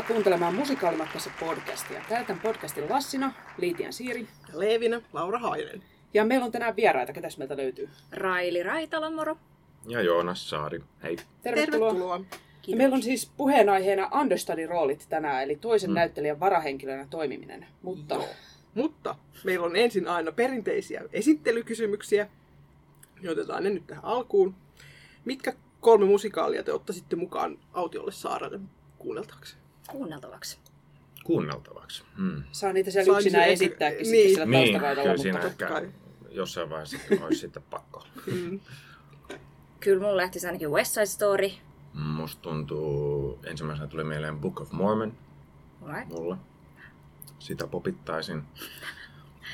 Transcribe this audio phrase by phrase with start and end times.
[0.00, 2.02] Tervetuloa kuuntelemaan Musikaalimatkassa podcastia.
[2.08, 4.20] Täytän podcastin Lassina, Liitian Siiri.
[4.52, 5.82] Ja Leevinä, Laura Hainen.
[6.14, 7.12] Ja meillä on tänään vieraita.
[7.12, 7.88] Ketäs meiltä löytyy?
[8.12, 9.36] Raili Raitala, moro.
[9.88, 10.80] Ja Joonas Saari.
[11.02, 11.16] Hei.
[11.42, 11.92] Tervetuloa.
[11.92, 12.20] Tervetuloa.
[12.66, 15.94] Ja meillä on siis puheenaiheena understudy-roolit tänään, eli toisen Mm.
[15.94, 17.66] näyttelijän varahenkilönä toimiminen.
[17.82, 18.28] Mutta Joo.
[18.74, 22.28] Mutta meillä on ensin aina perinteisiä esittelykysymyksiä.
[23.22, 24.54] Ne otetaan ne nyt tähän alkuun.
[25.24, 28.60] Mitkä kolme musikaalia te ottaisitte mukaan autiolle saarelle
[28.98, 29.56] kuunneltavaksi?
[29.88, 30.58] Kuunneltavaksi.
[31.24, 32.02] Kuunneltavaksi.
[32.16, 32.42] Hmm.
[32.52, 34.06] saa niitä siellä Saa yksinään esittääkin niin.
[34.06, 35.92] sitten siellä Niin, kyllä mutta siinä totta ehkä
[36.30, 38.06] jossain vaiheessa olisi sitten pakko.
[38.26, 38.60] Mm.
[39.80, 41.50] Kyllä mulla lähtisi ainakin West Side Story.
[41.94, 45.12] Musta tuntuu, ensimmäisenä tuli mieleen Book of Mormon
[45.82, 46.08] Alright.
[46.08, 46.38] mulla.
[47.38, 48.42] Sitä popittaisin.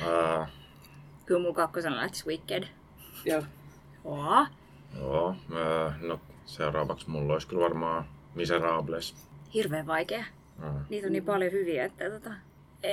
[0.01, 0.47] Uh,
[1.25, 2.63] Kyllä mulla kakkosena lähtisi Wicked.
[3.25, 3.43] Joo.
[4.05, 4.47] Joo.
[4.99, 9.15] joo, uh, no seuraavaksi mulla olisi kyllä varmaan Miserables.
[9.53, 10.25] Hirveän vaikea.
[10.63, 12.29] Uh, Niitä on niin paljon hyviä, että tota...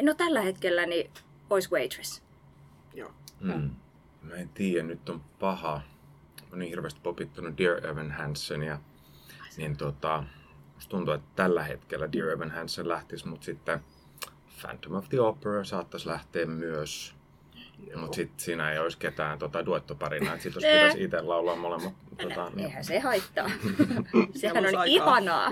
[0.03, 1.11] No tällä hetkellä niin
[1.51, 2.23] olisi Waitress.
[2.95, 3.11] Joo.
[3.41, 3.71] mm.
[4.23, 5.81] Mä en tiedä, nyt on paha.
[6.51, 8.79] Mä niin hirveästi popittanut Dear Evan Hansen ja
[9.57, 10.25] niin tota,
[10.75, 13.81] musta tuntuu, että tällä hetkellä Dear Evan Hansen lähtisi, mutta sitten
[14.61, 17.15] Phantom of the Opera saattaisi lähteä myös.
[17.97, 20.73] Mutta sitten siinä ei olisi ketään tota, duettoparina, että sit jos Eh.
[20.81, 21.95] pitäisi itse laulaa molemmat.
[22.23, 23.51] Tota, niin, Eihän se haittaa.
[24.35, 25.51] Sehän on ihanaa.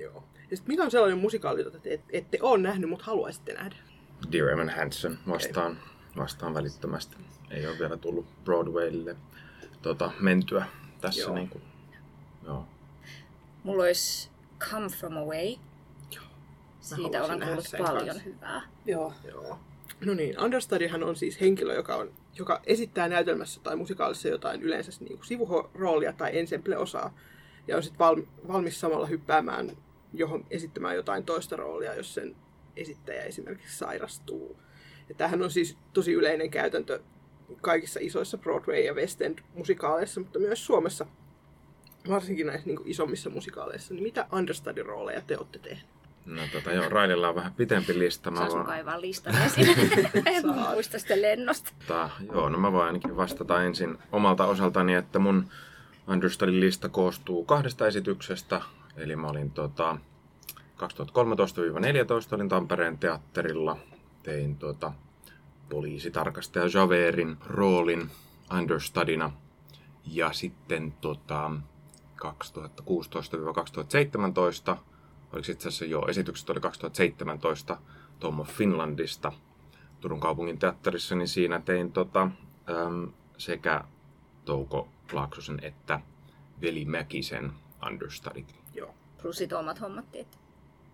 [0.00, 0.24] Joo.
[0.50, 3.76] Ja sit mikä on sellainen musikaali, jota te et- ette ole nähnyt, mutta haluaisitte nähdä?
[4.32, 5.78] Dear Evan Hansen vastaan,
[6.16, 7.16] vastaan välittömästi.
[7.50, 9.16] Ei ole vielä tullut Broadwaylle
[9.82, 10.66] tota, mentyä
[11.00, 11.20] tässä.
[11.20, 11.34] Joo.
[11.34, 11.62] Niin kuin,
[12.44, 12.66] joo.
[13.62, 15.54] Mulla olisi Come From Away.
[16.80, 18.22] Siitä haluaisin olen kuullut paljon kanssa.
[18.24, 18.62] hyvää.
[18.86, 19.12] Joo.
[19.24, 19.58] Joo.
[20.04, 24.92] No niin, understudyhan on siis henkilö, joka, on, joka esittää näytelmässä tai musikaalissa jotain yleensä
[25.00, 27.10] niin kuin sivuroolia tai ensemble-osaa.
[27.68, 29.70] Ja on sitten valmi, valmis samalla hyppäämään
[30.12, 32.36] johon esittämään jotain toista roolia, jos sen
[32.76, 34.56] esittäjä esimerkiksi sairastuu.
[35.08, 37.00] Ja tämähän on siis tosi yleinen käytäntö
[37.60, 41.06] kaikissa isoissa Broadway- ja West End-musikaaleissa, mutta myös Suomessa,
[42.08, 43.94] varsinkin näissä niin isommissa musikaaleissa.
[43.94, 45.86] Niin mitä understudy-rooleja te olette tehneet?
[46.26, 48.30] No tota, joo, Raililla on vähän pitempi lista.
[48.30, 49.34] Mä Saa sun voin, kaivaa listan
[50.26, 51.72] en muista sitä lennosta.
[51.78, 55.48] tota, joo, no mä voin ainakin vastata ensin omalta osaltani, että mun
[56.10, 58.62] understudy lista koostuu kahdesta esityksestä.
[58.96, 59.98] Eli mä olin tota,
[60.76, 63.76] 2013-2014 olin Tampereen teatterilla.
[64.22, 64.92] Tein tota,
[65.68, 68.10] poliisitarkastaja Javerin roolin
[68.58, 69.32] understudina.
[70.06, 71.50] Ja sitten tota,
[72.16, 72.20] 2016-2017,
[75.32, 77.76] oliko itse asiassa joo, esitykset oli 2017
[78.18, 79.32] Tom of Finlandista
[80.00, 82.30] Turun kaupungin teatterissa, niin siinä tein tota,
[82.70, 83.84] äm, sekä
[84.44, 86.00] Touko Laaksosen että
[86.62, 87.52] Veli Mäkisen
[87.86, 88.54] understudit.
[88.74, 88.94] Joo.
[89.22, 90.26] Plus sit omat hommattiin.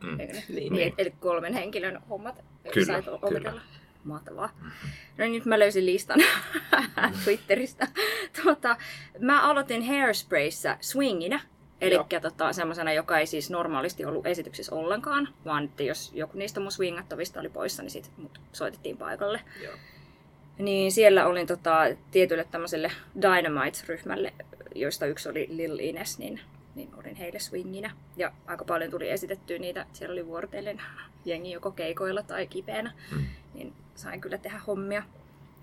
[0.03, 0.21] Mm.
[0.21, 0.45] Eikö ne?
[0.49, 0.73] Niin.
[0.73, 3.53] Niin, eli kolmen henkilön hommat Kyllä, sait kyllä.
[4.05, 4.51] Mahtavaa.
[5.19, 6.21] No niin, nyt mä löysin listan
[7.25, 7.89] Twitteristä.
[8.45, 8.77] Tota,
[9.21, 11.41] mä aloitin Hairsprayssä swinginä.
[11.81, 16.61] Eli tota, semmoisena, joka ei siis normaalisti ollut esityksessä ollenkaan, vaan että jos joku niistä
[16.61, 19.41] mun swingattavista oli poissa, niin sit mut soitettiin paikalle.
[19.63, 19.75] Joo.
[20.59, 21.81] Niin siellä olin tota,
[22.11, 24.33] tietylle tämmöiselle Dynamite-ryhmälle,
[24.75, 26.41] joista yksi oli Lil Ines, niin,
[26.75, 27.91] niin olin heille swinginä.
[28.17, 29.87] Ja aika paljon tuli esitettyä niitä.
[29.93, 30.83] Siellä oli vuorotellen
[31.25, 32.93] jengi joko keikoilla tai kipeänä.
[33.13, 33.27] Mm.
[33.55, 35.03] Niin sain kyllä tehdä hommia.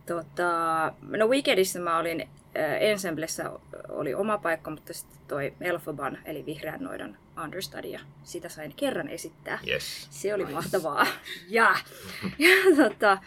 [0.05, 3.51] Tota, no Wickedissä mä olin, äh, Ensemblessä
[3.89, 9.07] oli oma paikka, mutta sitten toi Elphaban, eli Vihreän noidan understudy, ja sitä sain kerran
[9.07, 9.59] esittää.
[9.67, 10.07] Yes.
[10.09, 11.07] Se oli mahtavaa.
[11.49, 11.75] Ja,
[12.39, 13.17] ja tota,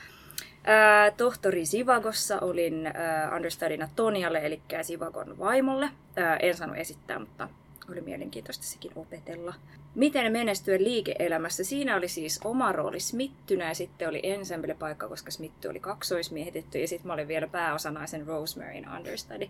[0.66, 5.90] ää, tohtori Sivagossa olin ää, understudyna Tonialle, eli Sivagon vaimolle.
[6.16, 7.48] Ää, en saanut esittää, mutta
[7.90, 9.54] oli mielenkiintoista sekin opetella.
[9.94, 11.64] Miten menestyä liike-elämässä?
[11.64, 16.88] Siinä oli siis oma rooli Smittynä ja sitten oli ensemble-paikka, koska Smitty oli kaksoismiehitetty ja
[16.88, 19.48] sitten mä olin vielä pääosanaisen Rosemaryn understudy.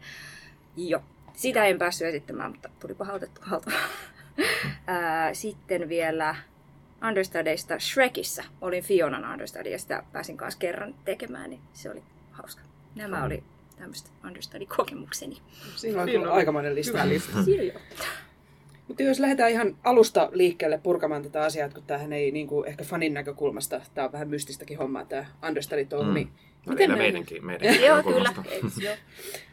[0.77, 1.03] Joo.
[1.35, 3.77] Sitä en päässyt esittämään, mutta tuli otettu haltuun.
[5.33, 6.37] Sitten vielä
[7.09, 8.45] understudyista Shrekissä.
[8.61, 12.63] Olin Fionan understudy ja sitä pääsin kanssa kerran tekemään, niin se oli hauska.
[12.95, 13.45] Nämä oli
[13.79, 15.37] tämmöistä understudy-kokemukseni.
[15.77, 16.99] Siinä on Siinä kyllä aikamoinen lista.
[17.45, 17.73] Siljo.
[18.89, 22.85] Mutta jos lähdetään ihan alusta liikkeelle purkamaan tätä asiaa, kun tämähän ei niin kuin, ehkä
[22.85, 26.15] fanin näkökulmasta, tämä on vähän mystistäkin hommaa, tämä understudy touhu, Mm.
[26.15, 26.29] niin
[26.67, 26.99] No, Miten näin?
[27.03, 28.33] meidänkin, meidänkin Joo, kyllä.
[28.81, 28.95] Joo.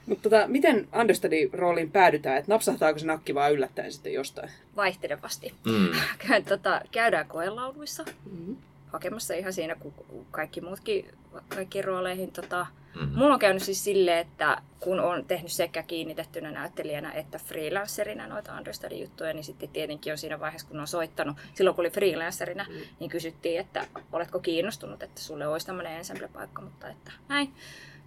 [0.05, 2.37] Mutta tota, miten understudy-rooliin päädytään?
[2.37, 4.49] Että napsahtaako se nakki vaan yllättäen sitten jostain?
[4.75, 5.53] Vaihtelevasti.
[5.65, 5.87] Mm.
[6.49, 8.55] Tota, käydään koelauluissa Mm-hmm.
[8.93, 9.93] Hakemassa ihan siinä kuin
[10.31, 11.11] kaikki muutkin
[11.47, 12.31] kaikkiin rooleihin.
[12.31, 13.15] Tota, Mhm.
[13.19, 18.57] Mulla on käynyt siis silleen, että kun on tehnyt sekä kiinnitettynä näyttelijänä että freelancerina noita
[18.57, 22.75] understudy-juttuja, niin sitten tietenkin on siinä vaiheessa, kun on soittanut, silloin kun oli freelancerina, Mm.
[22.99, 27.53] niin kysyttiin, että oletko kiinnostunut, että sulle olisi tämmöinen ensemble-paikka, mutta että näin.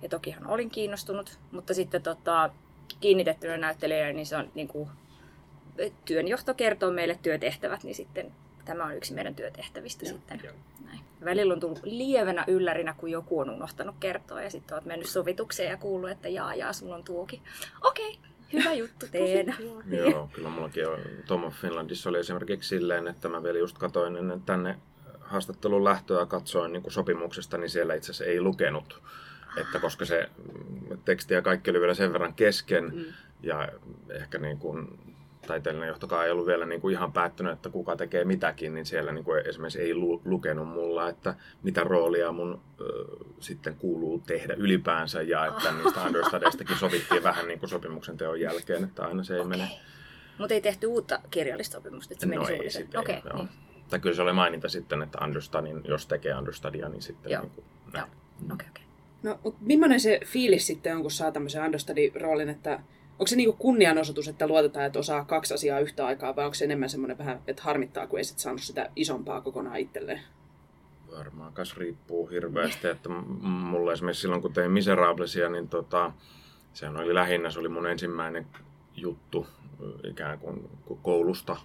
[0.02, 2.50] Ja tokihan olin kiinnostunut, mutta sitten tota,
[3.00, 4.88] kiinnitettynä näyttelijänä, niin se on niin kuin,
[6.04, 8.32] työnjohto kertoo meille työtehtävät, niin sitten
[8.64, 10.40] tämä on yksi meidän työtehtävistä Joo, sitten.
[10.44, 10.54] joo.
[11.24, 15.70] Välillä on tullut lievänä yllärinä, kun joku on unohtanut kertoa ja sitten olet mennyt sovitukseen
[15.70, 17.40] ja kuullut, että jaa, jaa, sulla on tuokin.
[17.82, 18.18] Okei,
[18.52, 19.54] hyvä juttu, teen.
[20.10, 20.98] Joo, kyllä mullakin on.
[21.26, 24.78] Tom of Finlandissa oli esimerkiksi silleen, että mä vielä just katoin ennen tänne
[25.20, 29.02] haastattelun lähtöä katsoin niin kuin sopimuksesta, niin siellä itse asiassa ei lukenut,
[29.60, 30.28] että koska se
[31.04, 33.04] teksti ja kaikki oli vielä sen verran kesken Mm.
[33.42, 33.68] ja
[34.10, 34.98] ehkä niin kuin
[35.46, 39.12] taiteellinen johtokaan ei ollut vielä niin kuin ihan päättynyt, että kuka tekee mitäkin, niin siellä
[39.12, 42.84] niin kuin esimerkiksi ei lu- lukenut mulla, että mitä roolia mun ö,
[43.40, 48.84] sitten kuuluu tehdä ylipäänsä ja että niistä understudeistakin sovittiin vähän niin kuin sopimuksen teon jälkeen,
[48.84, 49.68] että aina se ei mene.
[50.38, 53.36] Mutta ei tehty uutta kirjallista sopimusta, että se meni No ei sitten, Okei, joo.
[53.36, 53.48] niin.
[53.90, 57.42] Tai kyllä se oli maininta sitten, että understudin, jos tekee understudia, niin sitten Joo.
[57.42, 58.06] niin kuin, näin.
[58.52, 58.84] okei, okei.
[59.22, 62.80] No, mutta millainen se fiilis sitten on, kun saa tämmöisen understudy-roolin, että
[63.18, 66.64] onko se niinku kunnianosoitus, että luotetaan, että osaa kaksi asiaa yhtä aikaa, vai onko se
[66.64, 70.20] enemmän semmoinen vähän, että harmittaa, kun ei sit saanut sitä isompaa kokonaan itselleen?
[71.18, 73.08] Varmaan kas riippuu hirveästi, että
[73.42, 76.12] mulla esimerkiksi silloin kun tein Miserablesia, niin tota,
[76.72, 78.46] sehän oli lähinnä, se oli mun ensimmäinen
[78.96, 79.46] juttu
[80.04, 80.70] ikään kuin
[81.02, 81.56] koulusta,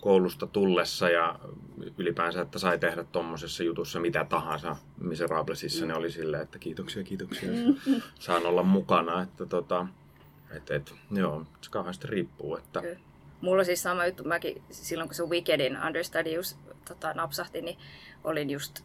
[0.00, 1.38] koulusta tullessa ja
[1.98, 7.50] ylipäänsä, että sai tehdä tuommoisessa jutussa mitä tahansa Miserablesissa, ne oli silleen, että kiitoksia, kiitoksia,
[8.14, 9.86] saan olla mukana, että tota,
[10.56, 12.98] et, et, joo, se kauheasti riippuu, että Kyllä.
[13.40, 16.56] Mulla on siis sama juttu, mäkin silloin kun se Wickedin understudy just,
[16.88, 17.78] tota, napsahti, niin
[18.24, 18.80] olin just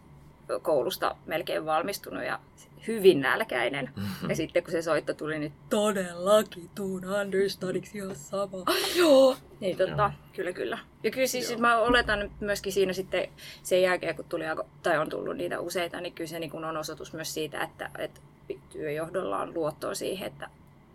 [0.61, 2.39] koulusta melkein valmistunut ja
[2.87, 3.89] hyvin nälkäinen.
[4.29, 8.57] Ja sitten kun se soitto tuli, niin todellakin tuun understudiksi ihan sama.
[8.99, 9.37] Joo.
[9.59, 10.11] Niin tota, Joo.
[10.33, 10.77] kyllä kyllä.
[11.03, 11.59] Ja kyllä siis Joo.
[11.59, 13.29] mä oletan myöskin siinä sitten
[13.63, 14.43] sen jälkeen, kun tuli,
[14.83, 18.21] tai on tullut niitä useita, niin kyllä se niin on osoitus myös siitä, että, että
[18.69, 20.49] työjohdolla on luottoa siihen, että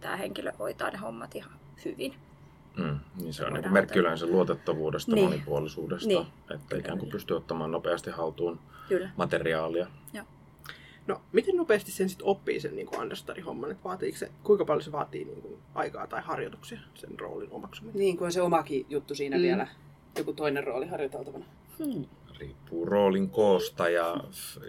[0.04, 1.52] tämä henkilö hoitaa ne hommat ihan
[1.84, 2.14] hyvin.
[2.76, 5.24] Mm, niin se on niin merkki yleensä luotettavuudesta, Niin.
[5.24, 6.26] monipuolisuudesta, Niin.
[6.54, 9.10] että ikään kuin pystyy ottamaan nopeasti haltuun Kyllä.
[9.16, 9.86] materiaalia.
[11.06, 13.70] No, miten nopeasti sen sitten oppii sen niin understudy-homman?
[13.70, 17.98] Että vaatiiko se, kuinka paljon se vaatii niin kuin, aikaa tai harjoituksia sen roolin omaksuminen?
[17.98, 19.40] Niin kuin se omakin juttu siinä Mm.
[19.40, 19.46] mm.
[19.46, 19.66] vielä,
[20.18, 21.44] joku toinen rooli harjoiteltavana.
[21.78, 22.04] Hmm.
[22.38, 24.16] Riippuu roolin koosta ja,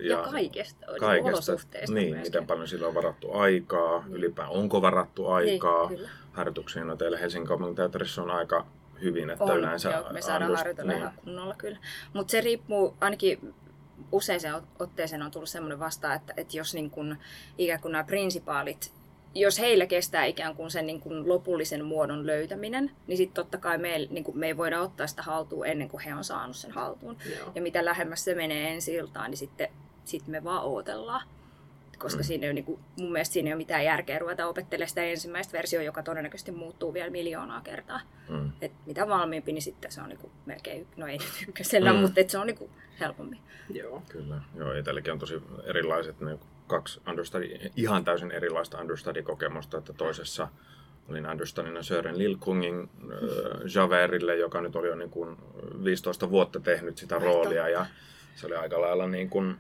[0.02, 1.30] Ja, ja kaikesta, kaikesta.
[1.34, 2.28] olosuhteista Niin, myöskin.
[2.28, 5.90] miten paljon sillä on varattu aikaa, ylipäätään onko varattu aikaa.
[5.90, 6.10] Niin.
[6.34, 8.66] Harjoituksiin no teillä Helsingin kaupunginteatterissa on aika
[9.02, 9.90] hyvin, että On, yleensä...
[9.90, 11.02] joo, me saadaan underst- harjoitella niin.
[11.02, 11.78] ihan kunnolla kyllä.
[12.14, 13.54] Mutta se riippuu, ainakin
[14.12, 14.42] usein
[14.80, 17.18] otteeseen on tullut semmoinen vastaan, että, että jos niin kun,
[17.58, 18.92] ikään kuin nämä prinsipaalit,
[19.36, 23.78] jos heillä kestää ikään kuin sen niin kuin lopullisen muodon löytäminen, niin sitten totta kai
[23.78, 26.72] me, niin kuin me ei voida ottaa sitä haltuun ennen kuin he on saanut sen
[26.72, 27.18] haltuun.
[27.40, 27.52] Joo.
[27.56, 29.68] Ja mitä lähemmäs se menee ensi iltaan, niin sitten
[30.06, 31.28] sit me vaan odotellaan.
[31.98, 32.24] Koska Mm.
[32.24, 35.04] siinä ei ole, niin kuin, mun mielestä siinä ei ole mitään järkeä ruveta opettelemaan sitä
[35.04, 38.00] ensimmäistä versiota, joka todennäköisesti muuttuu vielä miljoonaa kertaa.
[38.30, 38.52] Mm.
[38.62, 42.00] Et mitä valmiimpi, niin sitten se on niinku melkein, no ei nyt ykkösellä, Mm.
[42.00, 43.40] mutta et se on niinku helpommin.
[43.74, 44.02] Joo.
[44.10, 50.48] Kyllä, joo, itselläkin on tosi erilaiset ne kaksi understudy, ihan täysin erilaista understudy-kokemusta, että toisessa
[51.10, 53.20] olin understudina Sören Lilkungin äh,
[53.76, 55.38] Javerille, joka nyt oli jo niin kuin
[55.84, 57.86] 15 vuotta tehnyt sitä roolia ja
[58.36, 59.56] se oli aika lailla niin kuin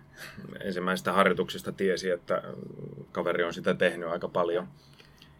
[0.59, 2.43] ensimmäisistä harjoituksista tiesi, että
[3.11, 4.67] kaveri on sitä tehnyt aika paljon.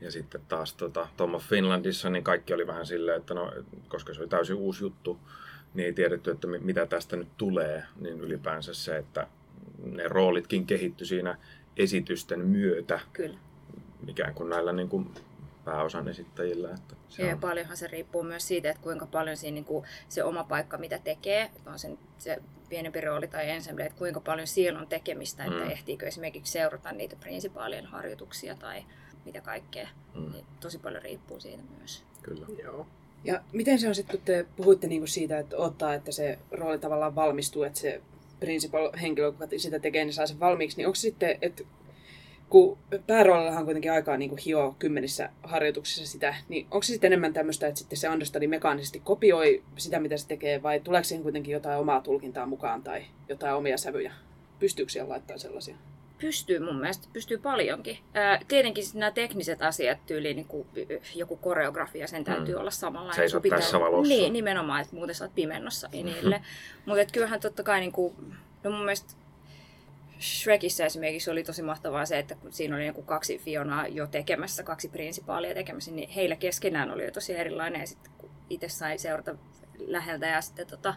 [0.01, 3.53] Ja sitten taas tota, Tom of Finlandissa, niin kaikki oli vähän silleen, että no,
[3.88, 5.19] koska se oli täysin uusi juttu,
[5.74, 9.27] niin ei tiedetty, että mi- mitä tästä nyt tulee, niin ylipäänsä se, että
[9.84, 11.38] ne roolitkin kehittyi siinä
[11.77, 13.38] esitysten myötä, Kyllä.
[14.08, 15.10] ikään kuin näillä niin kuin
[15.65, 16.70] pääosan esittäjillä.
[16.70, 20.24] Että se Ja on, paljonhan se riippuu myös siitä, että kuinka paljon siinä niinku se
[20.24, 22.38] oma paikka, mitä tekee, että on sen, se
[22.70, 25.70] pienempi rooli tai ensemble, että kuinka paljon siellä on tekemistä, että Mm.
[25.72, 28.84] ehtiikö esimerkiksi seurata niitä prinsipaalien harjoituksia tai
[29.25, 29.88] mitä kaikkea.
[30.15, 30.32] Mm.
[30.32, 32.03] Niin tosi paljon riippuu siitä myös.
[32.24, 32.46] kyllä.
[32.63, 32.88] Joo.
[33.24, 36.79] Ja miten se on sitten, kun te puhuitte niinku siitä, että ottaa, että se rooli
[36.79, 38.01] tavallaan valmistuu, että se
[38.45, 41.63] principal-henkilö, joka sitä tekee, niin saa sen valmiiksi, niin onko sitten, että
[42.49, 47.33] kun pääroolillahan on kuitenkin aikaa niin hio kymmenissä harjoituksissa sitä, niin onko se sitten enemmän
[47.33, 51.53] tämmöistä, että sitten se understudy mekaanisesti kopioi sitä, mitä se tekee, vai tuleeko siihen kuitenkin
[51.53, 54.13] jotain omaa tulkintaa mukaan tai jotain omia sävyjä?
[54.59, 55.75] Pystyykö siellä laittaa sellaisia?
[56.17, 57.98] Pystyy mun mielestä, pystyy paljonkin.
[58.13, 60.67] Ää, tietenkin nämä tekniset asiat, tyyliin niin kuin
[61.15, 62.62] joku koreografia, sen täytyy Mm.
[62.62, 63.13] olla samalla.
[63.13, 63.60] Seisot pitää...
[63.60, 64.13] tässä valossa.
[64.13, 66.41] Niin, nimenomaan, että muuten sä oot pimennossa inille.
[66.86, 68.15] Mutta kyllähän totta kai, niin kuin,
[68.63, 69.13] no mun mielestä
[70.22, 74.63] Shrekissä esimerkiksi oli tosi mahtavaa se, että kun siinä oli joku kaksi Fionaa jo tekemässä,
[74.63, 77.81] kaksi prinsipaalia tekemässä, niin heillä keskenään oli jo tosi erilainen.
[77.81, 79.36] Ja sitten kun itse sai seurata
[79.88, 80.93] läheltä ja sitten tota,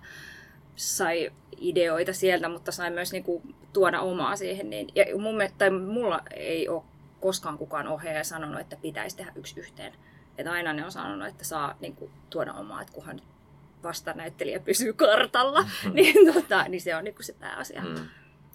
[0.79, 1.31] sai
[1.61, 3.43] ideoita sieltä, mutta sai myös niinku
[3.73, 4.71] tuoda omaa siihen.
[4.71, 6.83] Niin, ja mun, mielestä- tai mulla ei ole
[7.21, 9.93] koskaan kukaan ohjaaja sanonut, että pitäisi tehdä yksi yhteen.
[10.39, 13.21] Että aina ne on sanonut, että saa niinku, tuoda omaa, että kunhan
[13.83, 17.83] vastanäyttelijä pysyy kartalla, niin, tota, niin se on niinku se pääasia.
[17.83, 17.95] Mm.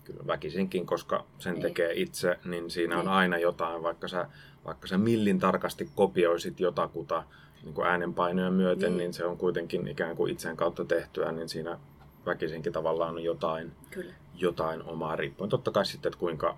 [0.03, 1.61] Kyllä väkisinkin, koska sen Niin.
[1.61, 3.13] tekee itse, niin siinä on Niin.
[3.13, 4.27] aina jotain, vaikka sä,
[4.65, 7.23] vaikka sä millin tarkasti kopioisit jotakuta
[7.63, 8.97] niin kuin äänenpainoja myöten, Niin.
[8.97, 9.13] niin.
[9.13, 11.79] se on kuitenkin ikään kuin itseen kautta tehtyä, niin siinä
[12.25, 14.13] väkisinkin tavallaan on jotain, Kyllä.
[14.35, 15.49] jotain omaa riippuen.
[15.49, 16.57] Totta kai sitten, että kuinka,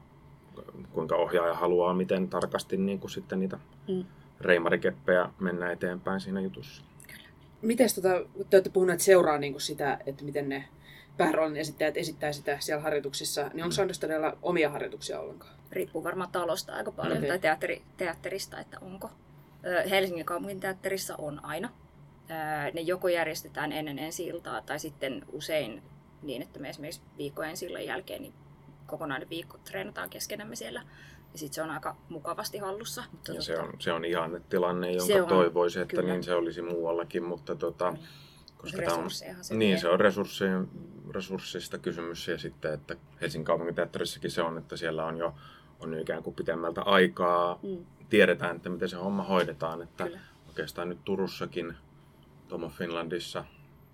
[0.92, 4.06] kuinka ohjaaja haluaa, miten tarkasti niin kuin sitten niitä Mm.
[4.42, 6.84] reimarikeppejä mennä eteenpäin siinä jutussa.
[7.62, 10.66] Miten tota, kun te olette puhuneet seuraa niin sitä, että miten ne
[11.18, 15.56] pääroolin esittäjät esittää sitä siellä harjoituksissa, niin onko understudylla omia harjoituksia ollenkaan?
[15.72, 17.30] Riippuu varmaan talosta aika paljon Okei.
[17.30, 19.10] tai teatteri, teatterista, että onko.
[19.90, 21.70] Helsingin kaupungin teatterissa on aina.
[22.74, 25.84] Ne joko järjestetään ennen ensi iltaa tai sitten usein
[26.22, 28.34] niin, että me esimerkiksi viikko ensi jälkeen niin
[28.86, 30.82] kokonainen viikko treenataan keskenämme siellä.
[31.34, 33.04] Ja sitten se on aika mukavasti hallussa.
[33.12, 36.14] Mutta Ja tota, se on, se on ihanne tilanne, jonka Se on, toivoisi, että kyllä.
[36.14, 38.08] niin se olisi muuallakin, mutta tota, Kyllä.
[38.58, 39.78] koska tämä on, se niin, vie.
[39.78, 40.68] se on resurssien,
[41.12, 45.34] resurssista kysymys ja sitten, että Helsingin kaupunginteatterissakin se on, että siellä on jo
[45.80, 50.20] on ikään kuin pitemmältä aikaa, Mm, tiedetään, että miten se homma hoidetaan, että kyllä.
[50.48, 51.76] oikeastaan nyt Turussakin,
[52.48, 53.46] Tomo Finlandissa,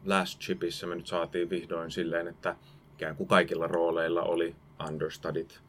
[0.06, 2.56] Last Chipissä me nyt saatiin vihdoin silleen, että
[2.94, 4.56] ikään kuin kaikilla rooleilla oli
[4.88, 5.60] understudit,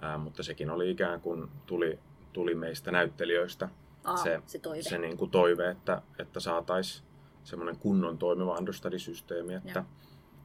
[0.00, 1.98] ää, mutta sekin oli ikään kuin tuli,
[2.32, 3.68] tuli meistä näyttelijöistä
[4.04, 4.82] Aa, se, se toive.
[4.82, 7.06] se niin kuin toive, että, että saataisiin
[7.44, 9.84] semmoinen kunnon toimiva understudy-systeemi, että Joo.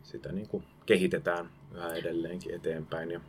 [0.04, 3.12] sitä niin kuin kehitetään yhä edelleenkin eteenpäin.
[3.12, 3.20] Ja,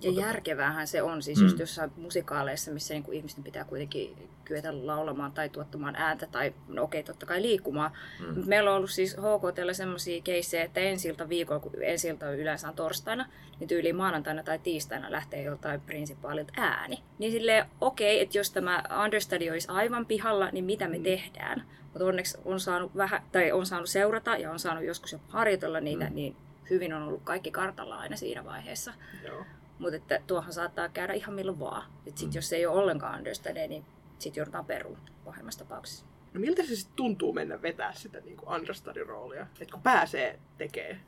[0.00, 1.44] Ja järkeväähän se on, siis Mm.
[1.44, 6.82] just jossain musikaaleissa, missä niinku ihmisten pitää kuitenkin kyetä laulamaan tai tuottamaan ääntä tai no
[6.82, 7.90] okei, totta kai liikkumaan.
[8.20, 8.42] Mm.
[8.46, 12.74] Meillä on ollut siis HKTllä semmoisia keissejä, että ensiltä viikolla, kun ensiltä on yleensä on
[12.74, 13.26] torstaina,
[13.60, 17.02] niin tyyliin maanantaina tai tiistaina lähtee joltain prinsipaalilta ääni.
[17.18, 21.62] Niin silleen, okei, että jos tämä understudy olisi aivan pihalla, niin mitä me tehdään?
[21.92, 25.80] Mutta onneksi on saanut, vähän, tai on saanut seurata ja on saanut joskus jopa harjoitella
[25.80, 26.14] niitä, Mm.
[26.14, 26.36] niin
[26.70, 28.92] hyvin on ollut kaikki kartalla aina siinä vaiheessa.
[29.26, 29.44] Joo.
[29.80, 31.82] Mutta että tuohan saattaa käydä ihan milloin vaan.
[32.06, 32.34] Et sit Mm.
[32.34, 33.84] jos ei ole ollenkaan understudy, niin
[34.18, 36.04] sit joudutaan peruun pahimmassa tapauksessa.
[36.34, 39.46] No miltä se sitten tuntuu mennä vetää sitä niin understudy-roolia?
[39.60, 41.00] Että kun pääsee tekee.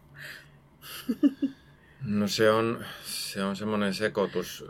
[2.04, 4.64] No se on, se on semmoinen sekoitus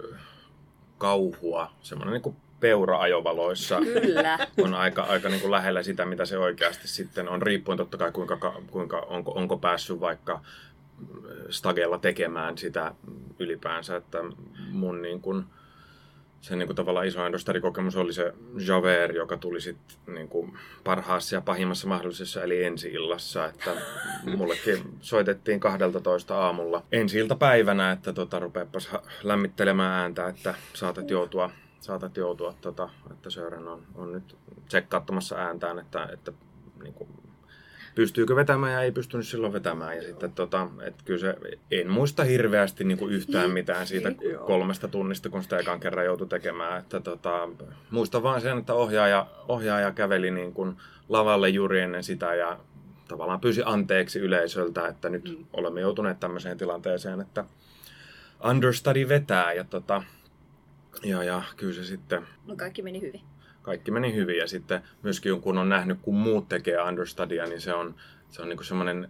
[0.98, 3.80] kauhua, semmoinen niin kuin peura ajovaloissa.
[3.80, 4.38] Kyllä.
[4.64, 8.12] on aika, aika niin kuin lähellä sitä, mitä se oikeasti sitten on, riippuen totta kai
[8.12, 10.40] kuinka, kuinka onko, onko päässyt vaikka
[11.50, 12.94] stagella tekemään sitä
[13.38, 14.18] ylipäänsä, että
[14.70, 15.44] mun niin kuin,
[16.40, 17.20] se niin kuin tavallaan iso
[17.62, 18.34] kokemus oli se
[18.66, 23.70] Javert, joka tuli sitten niin parhaassa ja pahimmassa mahdollisessa eli ensi-illassa, että
[24.36, 28.90] mullekin soitettiin 12 aamulla ensi päivänä, että tota, rupeapas
[29.22, 31.50] lämmittelemään ääntä, että saatat joutua
[31.82, 34.36] saatat joutua, tota, että Sören on, on nyt
[34.68, 36.32] tsekkaattamassa ääntään, että, että
[36.82, 37.08] niin kuin,
[37.94, 39.96] pystyykö vetämään ja ei pystynyt silloin vetämään.
[39.96, 41.34] Ja sitten, tota, että kyllä se,
[41.70, 44.46] en muista hirveästi niin kuin yhtään mitään siitä Joo.
[44.46, 46.80] kolmesta tunnista, kun sitä ekan kerran joutui tekemään.
[46.80, 47.48] Että, tota,
[47.90, 50.76] muistan vaan sen, että ohjaaja, ohjaaja käveli niin kuin
[51.08, 52.58] lavalle juuri ennen sitä ja
[53.08, 55.36] tavallaan pyysi anteeksi yleisöltä, että nyt Mm.
[55.38, 55.46] mm.
[55.52, 57.44] olemme joutuneet tämmöiseen tilanteeseen, että
[58.50, 60.02] understudy vetää ja, tota,
[61.02, 63.20] ja, ja kyllä se sitten Mut kaikki meni hyvin.
[63.62, 67.74] Kaikki meni hyvin ja sitten myöskin kun on nähnyt, kun muut tekee understudya, niin se
[67.74, 67.94] on,
[68.30, 69.08] se on niinku semmoinen,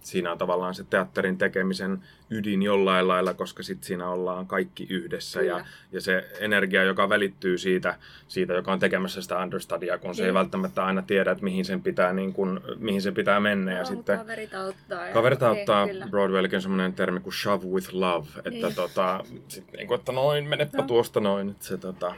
[0.00, 5.42] siinä on tavallaan se teatterin tekemisen ydin jollain lailla, koska sitten siinä ollaan kaikki yhdessä
[5.42, 5.66] ja, Kyllä.
[5.92, 7.94] ja se energia, joka välittyy siitä,
[8.28, 10.34] siitä joka on tekemässä sitä understudya, kun se ei Niin.
[10.34, 14.18] välttämättä aina tiedä, että mihin sen pitää, niin kun, mihin sen pitää mennä ja sitten
[14.18, 15.12] Kaverit auttaa.
[15.12, 16.06] Kaverit auttaa, Niin, kyllä.
[16.10, 18.74] Broadwayllakin on semmoinen termi kuin shove with love, että, Niin.
[18.74, 20.86] tota, sit, niin kuin, että noin, menepä Joo.
[20.86, 22.14] tuosta noin, että se tota,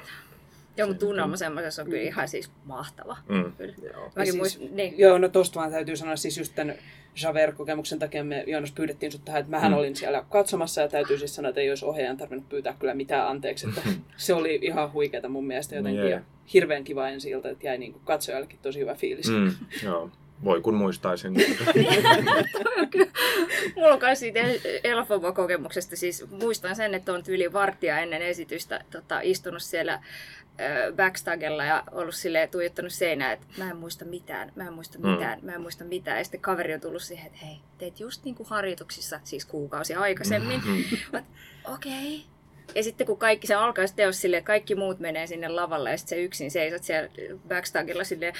[0.77, 3.17] Joo, mutta tunnelma semmoisessa on kyllä ihan siis mahtava.
[3.29, 3.53] Mm.
[3.53, 3.75] Kyllä.
[3.93, 4.13] Joo.
[4.17, 4.95] Mäkin siis- muist, niin.
[4.99, 6.75] Joo, no tosta vaan täytyy sanoa siis just tämän
[7.23, 9.79] Javert-kokemuksen takia me Joonas pyydettiin sut tähän, että mähän Mm.
[9.79, 13.29] olin siellä katsomassa ja täytyy siis sanoa, että ei olisi ohjaajan tarvinnut pyytää kyllä mitään
[13.29, 13.69] anteeksi.
[13.69, 13.81] Että
[14.17, 16.11] se oli ihan huikeeta mun mielestä jotenkin Jee.
[16.11, 16.21] ja
[16.55, 19.29] hirveän kiva ensi ilta, että jäi niin kuin katsojallekin tosi hyvä fiilis.
[19.31, 19.53] Mm,
[19.85, 20.11] joo.
[20.45, 21.33] Voi kun muistaisin.
[23.77, 24.41] Mulla on myös siitä
[24.85, 30.03] Elfobo-kokemuksesta, siis muistan sen, että on yli varttia ennen esitystä tota, istunut siellä
[30.97, 35.09] backstagella ja ollut silleen tuijottanut seinää, että mä en muista mitään, mä en muista Mm.
[35.09, 36.19] mitään, mä en muista mitään.
[36.19, 39.95] Ja sitten kaveri on tullut siihen, että hei, teit just niin kuin harjoituksissa, siis kuukausi
[39.95, 40.61] aikaisemmin.
[40.67, 40.85] Mm.
[41.75, 42.17] Okei.
[42.17, 42.37] Okay.
[42.75, 45.99] Ja sitten kun kaikki se alkaa teos silleen, että kaikki muut menee sinne lavalle ja
[45.99, 47.09] sitten se yksin seisot siellä
[47.49, 48.33] backstagella silleen,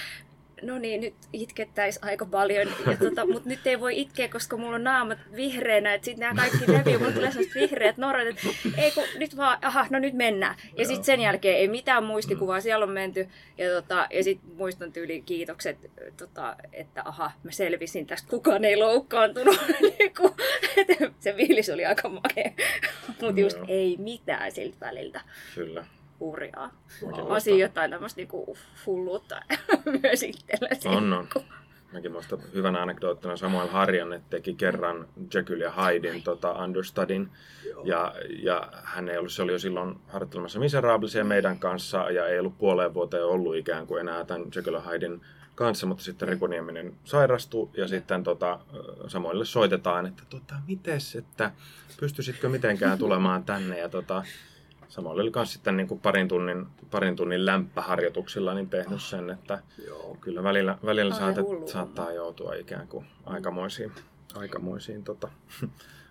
[0.63, 4.75] no niin, nyt itkettäisi aika paljon, ja tota, mutta nyt ei voi itkeä, koska mulla
[4.75, 8.91] on naamat vihreänä, että sitten nämä kaikki leviää, mulla tulee sellaiset vihreät norrat, että ei
[8.91, 10.57] kun nyt vaan, aha, no nyt mennään.
[10.77, 14.93] Ja sitten sen jälkeen ei mitään muistikuvaa, siellä on menty, ja, tota, ja sitten muistan
[14.93, 15.79] tyyli kiitokset,
[16.17, 19.61] tota, että aha, mä selvisin tästä, kukaan ei loukkaantunut,
[19.99, 20.37] Niinku,
[21.21, 22.51] se fiilis oli aika makea,
[23.07, 25.21] mutta just ei mitään siltä väliltä.
[25.55, 25.85] Kyllä.
[26.21, 26.71] Hurjaa.
[27.15, 28.57] On siinä jotain tämmöistä niinku
[28.87, 29.41] hulluutta
[30.03, 30.97] myös itsellä.
[30.97, 31.29] On, on.
[31.93, 37.29] Mäkin muistan hyvänä anekdoottina Samuel Harjanne teki kerran Jekyll ja Hydein tota, understudin.
[37.85, 42.39] Ja, ja hän ei ollut, se oli jo silloin harjoittelemassa Miserablesia meidän kanssa ja ei
[42.39, 45.21] ollut puoleen vuoteen ollut ikään kuin enää tämän Jekyll ja Hydein
[45.55, 48.59] kanssa, mutta sitten Riku Nieminen sairastui ja sitten tota,
[49.07, 51.51] Samuelille soitetaan, että tota, mites, että
[52.01, 54.25] pystyisitkö mitenkään tulemaan tänne ja tota,
[54.89, 59.59] Samuel oli myös sitten niin kuin parin, tunnin, parin tunnin lämpöharjoituksilla niin tehnyt sen, että
[59.87, 60.17] Joo.
[60.21, 63.93] Kyllä välillä, välillä saatet, saattaa joutua ikään kuin aikamoisiin,
[64.35, 65.29] aikamoisiin tota,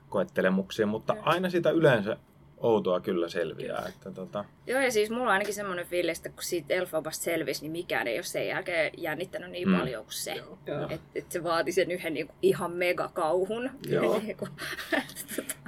[0.09, 2.17] koettelemuksiin, mutta aina sitä yleensä
[2.57, 3.85] outoa kyllä selviää.
[3.89, 7.61] Että, tota, Joo, ja siis mulla on ainakin semmoinen fiilis, että kun siitä Elfobasta selvisi,
[7.61, 9.77] niin mikään ei ole sen jälkeen jännittänyt niin Mm.
[9.79, 10.43] paljon kuin se.
[10.89, 13.69] Että et se vaati sen yhden niinku ihan megakauhun.
[13.89, 14.21] Joo.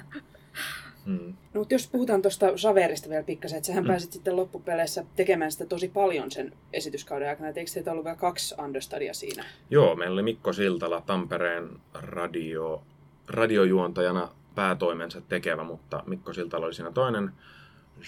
[1.07, 3.87] mm, No, mutta jos puhutaan tuosta Javerista vielä pikkasen, että sähän Mm.
[3.87, 7.49] pääsit sitten loppupeleissä tekemään sitä tosi paljon sen esityskauden aikana.
[7.49, 9.45] Et eikö teitä ollut vielä kaksi understudia siinä?
[9.69, 12.83] joo, meillä oli Mikko Siltala Tampereen radio,
[13.27, 17.31] radiojuontajana päätoimensa tekevä, mutta Mikko Siltala oli siinä toinen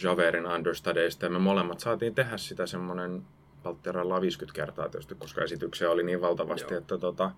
[0.04, 3.22] Javerin understudeista ja me molemmat saatiin tehdä sitä semmoinen
[3.64, 6.78] Paltteralla 50 kertaa tietysti, koska esityksiä oli niin valtavasti, Joo.
[6.82, 7.32] että tota,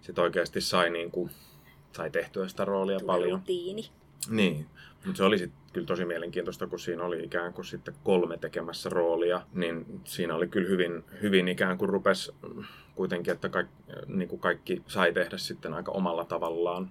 [0.00, 1.30] sit oikeasti sai, niin kuin,
[1.92, 3.38] sai tehtyä sitä roolia paljon.
[3.40, 3.90] rutiini.
[4.30, 4.66] Niin,
[5.04, 8.88] mutta se oli sitten kyllä tosi mielenkiintoista, kun siinä oli ikään kuin sitten kolme tekemässä
[8.88, 12.64] roolia, niin siinä oli kyllä hyvin, hyvin ikään kuin rupes mm,
[12.94, 13.74] kuitenkin, että kaikki,
[14.06, 16.90] niin kuin kaikki sai tehdä sitten aika omalla tavallaan.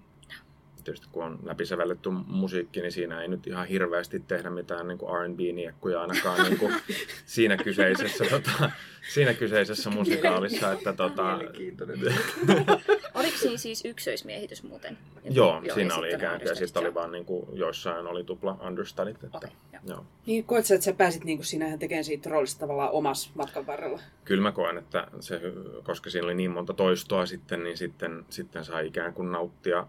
[0.84, 6.02] Tietysti kun on läpisävelletty musiikki, niin siinä ei nyt ihan hirveästi tehdä mitään niin R&B-niekkuja
[6.02, 6.73] ainakaan niin kuin
[7.26, 8.71] siinä, kyseisessä, tota,
[9.13, 10.71] siinä kyseisessä musikaalissa.
[10.71, 11.39] Että, tota.
[13.15, 14.97] Oliko siinä siis ykköismiehitys muuten?
[15.30, 16.95] joo, ja siinä oli ikään kuin, ja sitten oli joo.
[16.95, 19.23] vaan niin kuin, joissain oli tupla understudit.
[19.23, 19.82] Että, Okei, joo.
[19.88, 20.06] joo.
[20.26, 23.99] Niin koet sä, että sä pääsit niinku sinähän tekemään siitä roolista tavallaan omassa matkan varrella?
[24.26, 25.41] kyllä mä koen, että se,
[25.84, 29.88] koska siinä oli niin monta toistoa sitten, niin sitten, sitten sai ikään kuin nauttia,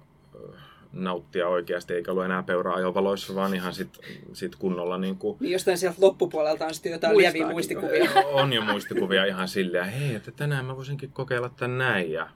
[0.92, 3.98] nauttia oikeasti, eikä ollut enää peuraa ajovaloissa, vaan ihan sit,
[4.32, 7.50] sit kunnolla niin kuin, Niin jostain sieltä loppupuolelta on sitten jotain lieviä jo.
[7.50, 8.10] muistikuvia.
[8.32, 12.30] on jo muistikuvia ihan silleen, hei, että tänään mä voisinkin kokeilla tän näin ja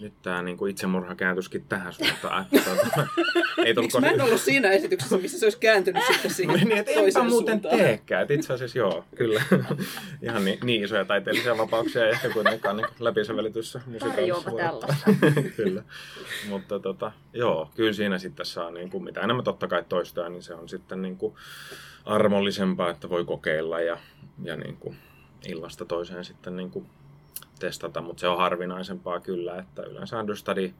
[0.00, 2.46] nyt tämä niin itsemurha kääntyskin tähän suuntaan.
[2.64, 3.06] Tota,
[3.64, 6.90] ei Miksi mä en ollut siinä esityksessä, missä se olisi kääntynyt sitten siihen niin, että
[6.90, 7.76] enpä toiseen muuten suuntaan?
[7.76, 8.22] teekään.
[8.22, 9.42] Et itse asiassa joo, kyllä.
[10.22, 15.06] Ihan niin, niin isoja taiteellisia vapauksia ei ehkä kuitenkaan niin läpisävellityssä Tarjoapa musikaalissa
[15.56, 15.82] kyllä.
[16.48, 20.42] Mutta tota, joo, kyllä siinä sitten saa, niin kuin, mitä enemmän totta kai toistaa, niin
[20.42, 21.34] se on sitten niin kuin
[22.04, 23.98] armollisempaa, että voi kokeilla ja,
[24.42, 24.96] ja niin kuin
[25.48, 26.86] illasta toiseen sitten niin kuin
[27.58, 30.72] testata, mutta se on harvinaisempaa kyllä, että yleensä understudy,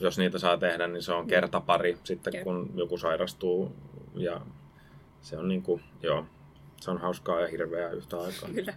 [0.00, 3.72] jos niitä saa tehdä, niin se on kerta pari sitten, kun joku sairastuu
[4.14, 4.40] ja
[5.20, 6.24] se on niin kuin, joo,
[6.80, 8.48] se on hauskaa ja hirveää yhtä aikaa.
[8.54, 8.74] Kyllä.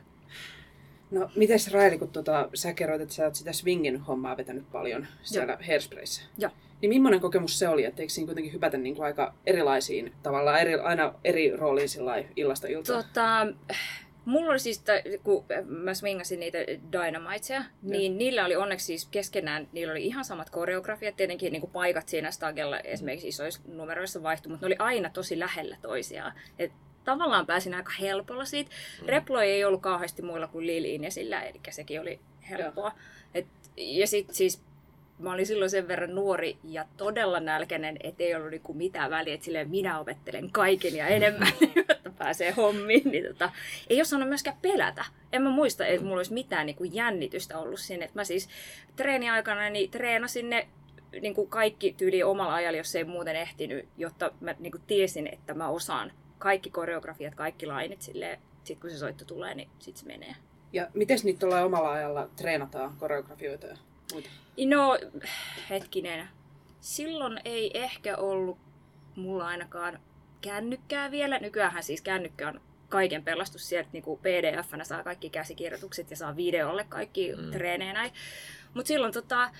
[1.12, 5.08] No, mites Raili, kun tota, sä kerroit, että sä oot sitä swingin hommaa vetänyt paljon
[5.22, 6.22] siellä Hairsprayssä.
[6.38, 6.52] Joo.
[6.82, 10.60] Niin millainen kokemus se oli, että eikö siinä kuitenkin hypätä niin kuin aika erilaisiin, tavallaan
[10.60, 13.04] eri, aina eri rooliin sillä illasta iltaan?
[13.04, 13.48] Tota,
[14.26, 14.84] mulla oli siis,
[15.24, 16.58] kun mä swingasin niitä
[16.92, 21.72] Dynamitesia, niin niillä oli onneksi siis keskenään, niillä oli ihan samat koreografiat, tietenkin niin kuin
[21.72, 26.34] paikat siinä stagella esimerkiksi isoissa numeroissa vaihtui, mutta ne oli aina tosi lähellä toisiaan.
[26.60, 26.72] Et
[27.04, 28.72] tavallaan pääsin aika helpolla siitä.
[29.02, 29.08] Mm.
[29.08, 32.92] Replo ei ollut kauheasti muilla kuin Lili Inesillä, eli sekin oli helppoa.
[33.34, 33.46] Et,
[33.78, 34.62] ja sitten siis
[35.20, 39.46] mä olin silloin sen verran nuori ja todella nälkäinen, ettei ollut niinku mitään väliä, että
[39.46, 43.52] silleen minä opettelen kaiken ja enemmän, jotta pääsee hommiin, niin tota,
[43.90, 45.06] ei ole saanut myöskään pelätä.
[45.32, 48.06] En mä muista, että mulla olisi mitään niin kuin jännitystä ollut sinne.
[48.06, 48.50] Että mä siis
[48.96, 50.68] treeniaikana niin treenasin ne
[51.22, 55.30] niin kuin kaikki tyyli omalla ajalla, jos ei muuten ehtinyt, jotta mä niin kuin tiesin,
[55.34, 59.98] että mä osaan kaikki koreografiat, kaikki lainit silleen, sit kun se soitto tulee, niin sit
[59.98, 60.36] se menee.
[60.74, 63.78] Ja miten niitä tuolla omalla ajalla treenataan koreografioita ja
[64.14, 64.30] muita?
[64.66, 64.98] No,
[65.70, 66.28] hetkinen.
[66.80, 68.58] Silloin ei ehkä ollut
[69.16, 70.00] mulla ainakaan
[70.42, 71.40] kännykkää vielä.
[71.40, 76.86] Nykyään siis kännykkä on kaiken pelastus sieltä niin pdf saa kaikki käsikirjoitukset ja saa videolle
[76.90, 77.52] kaikki mm.
[77.52, 78.12] treenejä näin.
[78.74, 79.52] Mutta silloin tota,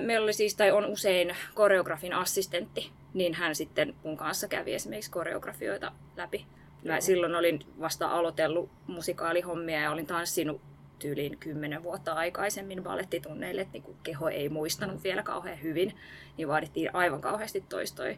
[0.00, 5.10] meillä oli siis, tai on usein koreografin assistentti, niin hän sitten mun kanssa kävi esimerkiksi
[5.10, 6.46] koreografioita läpi.
[6.84, 10.60] Mä silloin olin vasta aloitellut musikaalihommia ja olin tanssinut
[10.98, 15.02] tyyliin kymmenen vuotta aikaisemmin ballettitunneille, että niin keho ei muistanut mm.
[15.02, 15.96] vielä kauhean hyvin,
[16.36, 18.16] niin vaadittiin aivan kauheasti toistoja.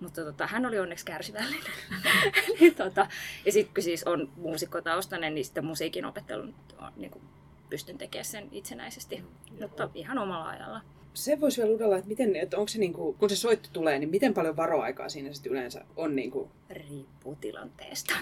[0.00, 1.72] Mutta tota, hän oli onneksi kärsivällinen.
[2.60, 3.06] niin, tota,
[3.46, 6.54] ja sitten kun siis on muusikkotaustainen, niin sitten musiikin opettelun
[6.96, 7.24] niin kuin
[7.70, 10.80] pystyn tekemään sen itsenäisesti, mm, mutta ihan omalla ajalla.
[11.14, 13.98] Se voisi vielä udella, että, miten, että onko se niin kuin, kun se soitto tulee,
[13.98, 16.16] niin miten paljon varoaikaa siinä sitten yleensä on?
[16.16, 16.50] Niin kuin...
[16.70, 18.14] Riippuu tilanteesta.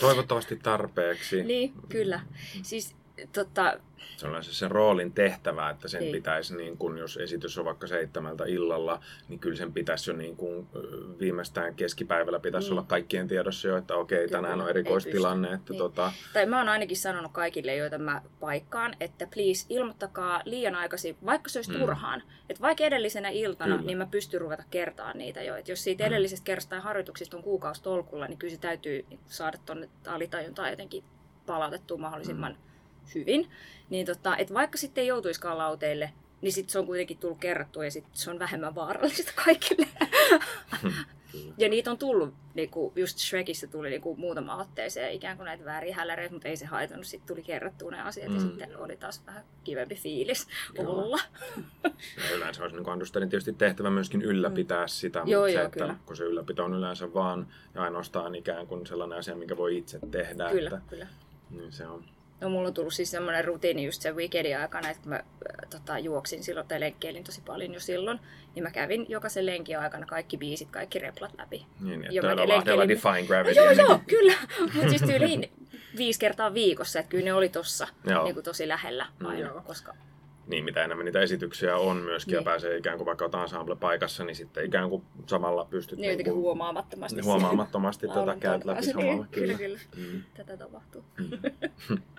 [0.00, 1.42] Toivottavasti tarpeeksi.
[1.42, 2.20] niin, kyllä.
[2.62, 2.96] Siis
[3.32, 3.78] tota,
[4.16, 6.12] se on se sen roolin tehtävä, että sen niin.
[6.12, 10.36] pitäisi, niin kun, jos esitys on vaikka seitsemältä illalla, niin kyllä sen pitäisi jo niin
[10.36, 10.68] kun,
[11.20, 12.72] viimeistään keskipäivällä pitäisi niin.
[12.72, 15.52] olla kaikkien tiedossa jo, että okei, tänään on erikoistilanne.
[15.52, 15.78] Että niin.
[15.78, 16.12] tota...
[16.32, 21.48] Tai mä oon ainakin sanonut kaikille, joita mä paikkaan, että please ilmoittakaa liian aikaisin, vaikka
[21.48, 21.78] se olisi mm.
[21.78, 22.22] turhaan.
[22.48, 23.86] Että vaikka edellisenä iltana, kyllä.
[23.86, 25.56] niin mä pystyn ruveta kertaa niitä jo.
[25.56, 26.08] Että jos siitä mm.
[26.08, 31.04] edellisestä kerrasta tai harjoituksista on kuukausi tolkulla, niin kyllä se täytyy saada tuonne alitajuntaan jotenkin
[31.46, 32.67] palautettua mahdollisimman mm
[33.14, 33.50] hyvin,
[33.90, 37.84] niin tota, että vaikka sitten ei joutuisikaan lauteille, niin sitten se on kuitenkin tullut kerrattua
[37.84, 39.86] ja sitten se on vähemmän vaarallista kaikille.
[41.58, 45.94] ja niitä on tullut, niinku, just Shrekissa tuli niinku, muutama otteeseen ikään kuin näitä vääriä
[45.94, 47.06] häläreitä, mutta ei se haitannut.
[47.06, 48.34] Sitten tuli kerrattua ne asiat mm.
[48.34, 50.92] ja sitten oli taas vähän kivempi fiilis Joo.
[50.92, 51.18] olla.
[51.84, 54.88] ja yleensä olisi niin Understanin tietysti tehtävä myöskin ylläpitää mm.
[54.88, 55.96] sitä, mutta joo, se, joo, että kyllä.
[56.06, 59.98] kun se ylläpito on yleensä vaan ja ainoastaan ikään kuin sellainen asia, minkä voi itse
[60.10, 60.50] tehdä.
[60.50, 61.06] Kyllä, että, kyllä.
[61.50, 62.04] Niin se on
[62.40, 65.22] No mulla on tullut siis semmoinen rutiini just sen weekendin aikana, että kun mä äh,
[65.70, 68.20] tota, juoksin silloin tai lenkkeilin tosi paljon jo silloin,
[68.54, 71.66] niin mä kävin jokaisen lenkin aikana kaikki biisit, kaikki replat läpi.
[71.80, 73.60] Niin, että täällä Lahdella Define Gravity.
[73.60, 74.34] No, joo, joo, kyllä.
[74.74, 75.50] Mutta siis tyyliin
[75.96, 77.88] viisi kertaa viikossa, että kyllä ne oli tossa
[78.24, 79.26] niin kuin tosi lähellä mm.
[79.26, 79.62] aina, mm.
[79.62, 79.94] koska
[80.48, 82.38] niin, mitä enemmän niitä esityksiä on myöskin niin.
[82.38, 85.98] ja pääsee ikään kuin vaikka ensemble-paikassa, niin sitten ikään kuin samalla pystyt...
[85.98, 87.20] Niin, niin huomaamattomasti.
[87.20, 89.26] Huomaamattomasti tätä käyt läpi samalla.
[89.30, 89.78] Kyllä, kyllä.
[89.96, 90.22] Mm.
[90.34, 91.04] Tätä tapahtuu.
[91.18, 91.98] Mm.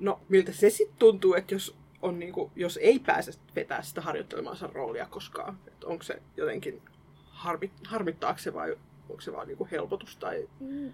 [0.00, 4.70] No, miltä se sitten tuntuu, että jos, on niinku, jos ei pääse vetää sitä harjoittelemansa
[4.72, 5.58] roolia koskaan?
[5.66, 6.82] Että onko se jotenkin
[7.24, 8.76] harmit, harmittaako se vai
[9.08, 10.16] onko se vaan niinku helpotus?
[10.16, 10.48] Tai...
[10.60, 10.92] Mm.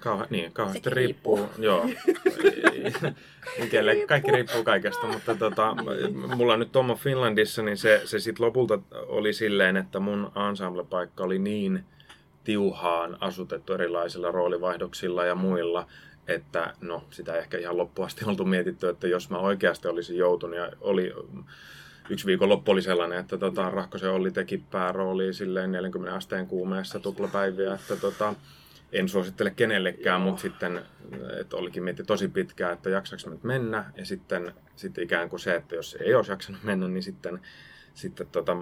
[0.00, 1.36] Kauhe, niin, kauheasti riippuu.
[1.36, 1.64] riippuu.
[1.64, 1.88] Joo.
[3.64, 5.76] Itselle kaikki riippuu kaikesta, mutta tota,
[6.36, 11.38] mulla nyt Tomo Finlandissa, niin se, se sitten lopulta oli silleen, että mun ensemble-paikka oli
[11.38, 11.84] niin
[12.44, 15.86] tiuhaan asutettu erilaisilla roolivaihdoksilla ja muilla,
[16.28, 20.56] että no sitä ehkä ihan loppuun asti oltu mietitty, että jos mä oikeasti olisin joutunut
[20.56, 21.14] ja oli
[22.10, 27.00] yksi viikon loppu oli sellainen, että tota, Rahkosen Olli teki päärooliin silleen 40 asteen kuumeessa
[27.00, 28.34] tuplapäiviä, että tota,
[28.92, 30.82] en suosittele kenellekään, mutta sitten
[31.40, 35.54] että olikin miettinyt tosi pitkään, että jaksaks mä mennä ja sitten, sitten ikään kuin se,
[35.54, 37.40] että jos ei olisi jaksanut mennä, niin sitten
[37.94, 38.54] sitten tota,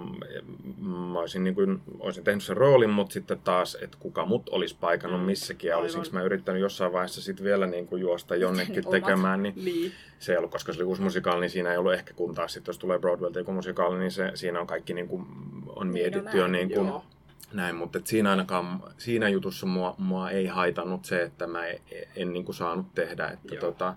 [1.13, 4.77] mä olisin, niin kuin, olisin tehnyt sen roolin, mutta sitten taas, että kuka mut olisi
[4.79, 5.25] paikannut mm.
[5.25, 9.53] missäkin ja olisinko mä yrittänyt jossain vaiheessa sitten vielä niin kuin juosta jonnekin tekemään, niin,
[9.65, 12.35] niin, se ei ollut, koska se oli uusi musikaali, niin siinä ei ollut ehkä, kun
[12.35, 15.25] taas sitten jos tulee Broadway joku musikaali, niin se, siinä on kaikki niin kuin,
[15.75, 16.91] on mietitty jo niin kuin,
[17.53, 21.79] näin, mutta et siinä ainakaan, siinä jutussa mua, mua ei haitannut se, että mä en,
[22.15, 23.95] en niin kuin saanut tehdä, että tota,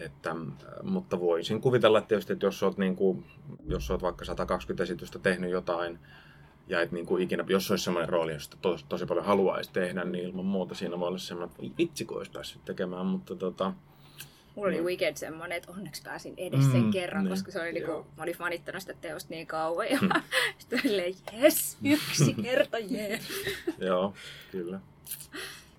[0.00, 0.36] että,
[0.82, 3.24] mutta voisin kuvitella tietysti, että jos olet, niin kuin,
[3.66, 5.98] jos olet vaikka 120 esitystä tehnyt jotain,
[6.68, 10.04] ja et niin kuin ikinä, jos olisi sellainen rooli, josta tos, tosi paljon haluaisi tehdä,
[10.04, 13.72] niin ilman muuta siinä voi olla sellainen, että vitsi kun olisi päässyt tekemään, mutta tota,
[14.56, 17.30] Mulla oli Weekend semmoinen, että onneksi pääsin edes sen mm, kerran, niin.
[17.30, 19.90] koska se oli niinku, mä olin fanittanut sitä teosta niin kauan.
[19.90, 20.08] Ja mm.
[20.58, 23.20] sitten olin jes, yksi kerta, jee.
[23.88, 24.14] Joo,
[24.52, 24.80] kyllä.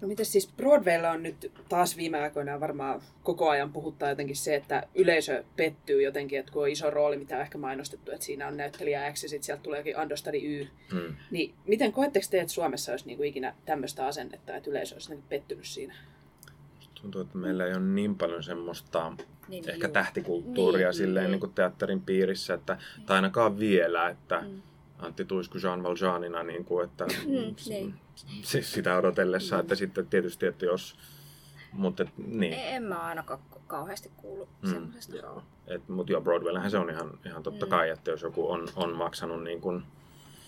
[0.02, 4.56] No miten siis Broadwaylla on nyt taas viime aikoina varmaan koko ajan puhuttaa jotenkin se,
[4.56, 8.48] että yleisö pettyy jotenkin, että kun on iso rooli, mitä on ehkä mainostettu, että siinä
[8.48, 10.68] on näyttelijä X ja sitten sieltä tulee jokin understudy Y.
[10.92, 11.16] Hmm.
[11.32, 15.26] Niin miten koetteko te, että Suomessa olisi niinku ikinä tämmöistä asennetta, että yleisö olisi niinku
[15.30, 15.96] pettynyt siinä?
[17.02, 19.14] Tuntuu, että meillä ei ole niin paljon semmoista
[19.48, 19.94] niin, ehkä juu.
[19.94, 21.32] tähtikulttuuria niin, silleen niin.
[21.32, 24.62] Niin kuin teatterin piirissä, että, tai ainakaan vielä, että hmm
[25.00, 27.94] Antti Tuisku Jean Valjeanina, niin kuin, että Mm, niin.
[28.42, 30.96] siis sitä odotellessa, että sitten tietysti, että jos,
[31.72, 32.54] mutta et, niin.
[32.54, 34.68] En, en mä ainakaan kauheasti kuullut Mm.
[34.70, 34.74] mm.
[34.74, 35.16] semmoisesta.
[35.16, 35.44] Joo.
[35.68, 37.70] Et, mutta joo, Broadwaylähän se on ihan, ihan totta Mm.
[37.70, 39.84] kai, että jos joku on, on maksanut niin kuin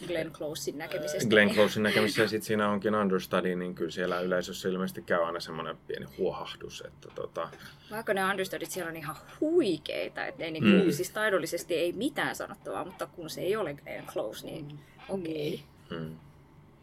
[0.07, 1.29] Glenn Closein näkemisestä.
[1.29, 5.23] Glenn niin- Closein näkemisessä ja sitten siinä onkin understudy, niin kyllä siellä yleisössä ilmeisesti käy
[5.25, 7.49] aina semmoinen pieni huohahdus, että tota,
[7.91, 10.85] Vaikka ne understudit siellä on ihan huikeita, että ei niinku, Mm.
[10.85, 10.91] mm.
[10.91, 15.63] siis taidollisesti ei mitään sanottavaa, mutta kun se ei ole Glenn Close, niin okei.
[15.87, 15.99] Okay.
[15.99, 16.15] mm,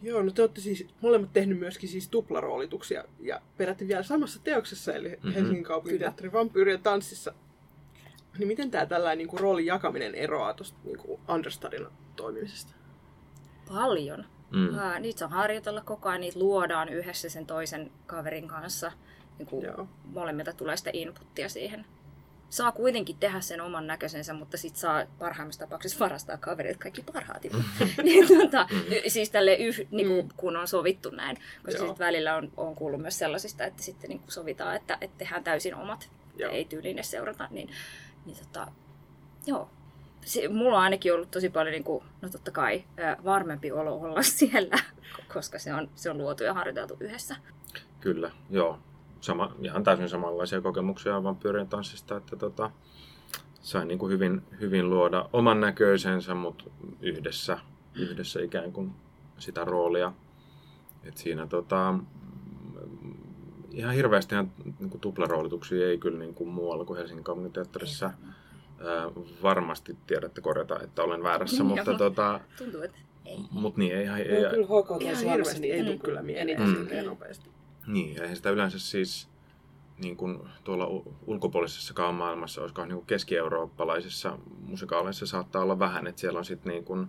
[0.03, 4.95] Joo, no te olette siis molemmat tehnyt myöskin siis tuplaroolituksia ja peräti vielä samassa teoksessa,
[4.95, 5.17] eli Mhm.
[5.17, 5.33] mm-hmm.
[5.33, 7.35] Helsingin kaupunginteatterin vampyyrien tanssissa.
[8.39, 10.99] Niin miten tämä tällainen niin roolin jakaminen eroaa tuosta niin
[11.29, 12.73] understudina toimimisesta?
[13.69, 14.25] Paljon.
[14.51, 14.79] mm, Mm.
[14.79, 18.93] Ää, niitä saa harjoitella koko ajan, niitä luodaan yhdessä sen toisen kaverin kanssa.
[19.39, 19.89] Niin kuin Joo.
[20.05, 21.87] molemmilta tulee sitä inputtia siihen.
[22.51, 27.43] Saa kuitenkin tehdä sen oman näköisensä, mutta sit saa parhaimmassa tapauksessa varastaa kaverit kaikki parhaat
[28.03, 28.69] niin, tuota,
[29.09, 31.37] siis tälle yh, niin kuin, kun on sovittu näin.
[31.65, 31.89] Koska Joo.
[31.89, 35.45] sit välillä on, on kuullut myös sellaisista, että sitten niin kuin sovitaan, että, että tehdään
[35.45, 36.11] täysin omat.
[36.37, 36.53] Joo.
[36.53, 37.49] Ei tyyliin seurata.
[37.51, 37.71] Niin,
[38.27, 38.73] niin tota,
[39.47, 39.71] joo.
[40.27, 44.01] Se, mulla on ainakin ollut tosi paljon, niin kuin, no totta kai, ää, varmempi olo
[44.01, 44.77] olla siellä,
[45.35, 47.37] koska se on, se on luotu ja harjoiteltu yhdessä.
[48.01, 48.79] kyllä, joo.
[49.21, 52.71] Sama, ihan täysin samanlaisia kokemuksia vampyyrien tanssista, että tota,
[53.61, 56.65] sain niin kuin hyvin, hyvin luoda oman näköisensä, mutta
[57.01, 57.59] yhdessä,
[57.95, 58.93] yhdessä ikään kuin
[59.39, 60.13] sitä roolia.
[61.05, 61.95] Et siinä tota,
[63.71, 64.35] ihan hirveästi
[64.81, 68.07] niin kuin tuplaroolituksia ei kyllä niin kuin muualla kuin Helsingin kaupunginteatterissa.
[68.07, 68.36] Ää,
[69.43, 71.65] varmasti tiedätte korjata, että olen väärässä, Joo.
[71.69, 73.39] mutta tota, Tuntuu, että ei.
[73.51, 76.75] mut niin, ei, ei, ei, Mulla kyllä HK hirveästi niin ei tule kyllä mieleen Mm.
[76.77, 77.51] silleen nopeasti.
[77.87, 79.29] Niin, eihän sitä yleensä siis
[80.03, 80.87] niin kuin tuolla
[81.27, 86.85] ulkopuolisessakaan maailmassa, olisiko niin kuin keski-eurooppalaisissa musikaaleissa saattaa olla vähän, että siellä on sitten niin
[86.85, 87.09] kuin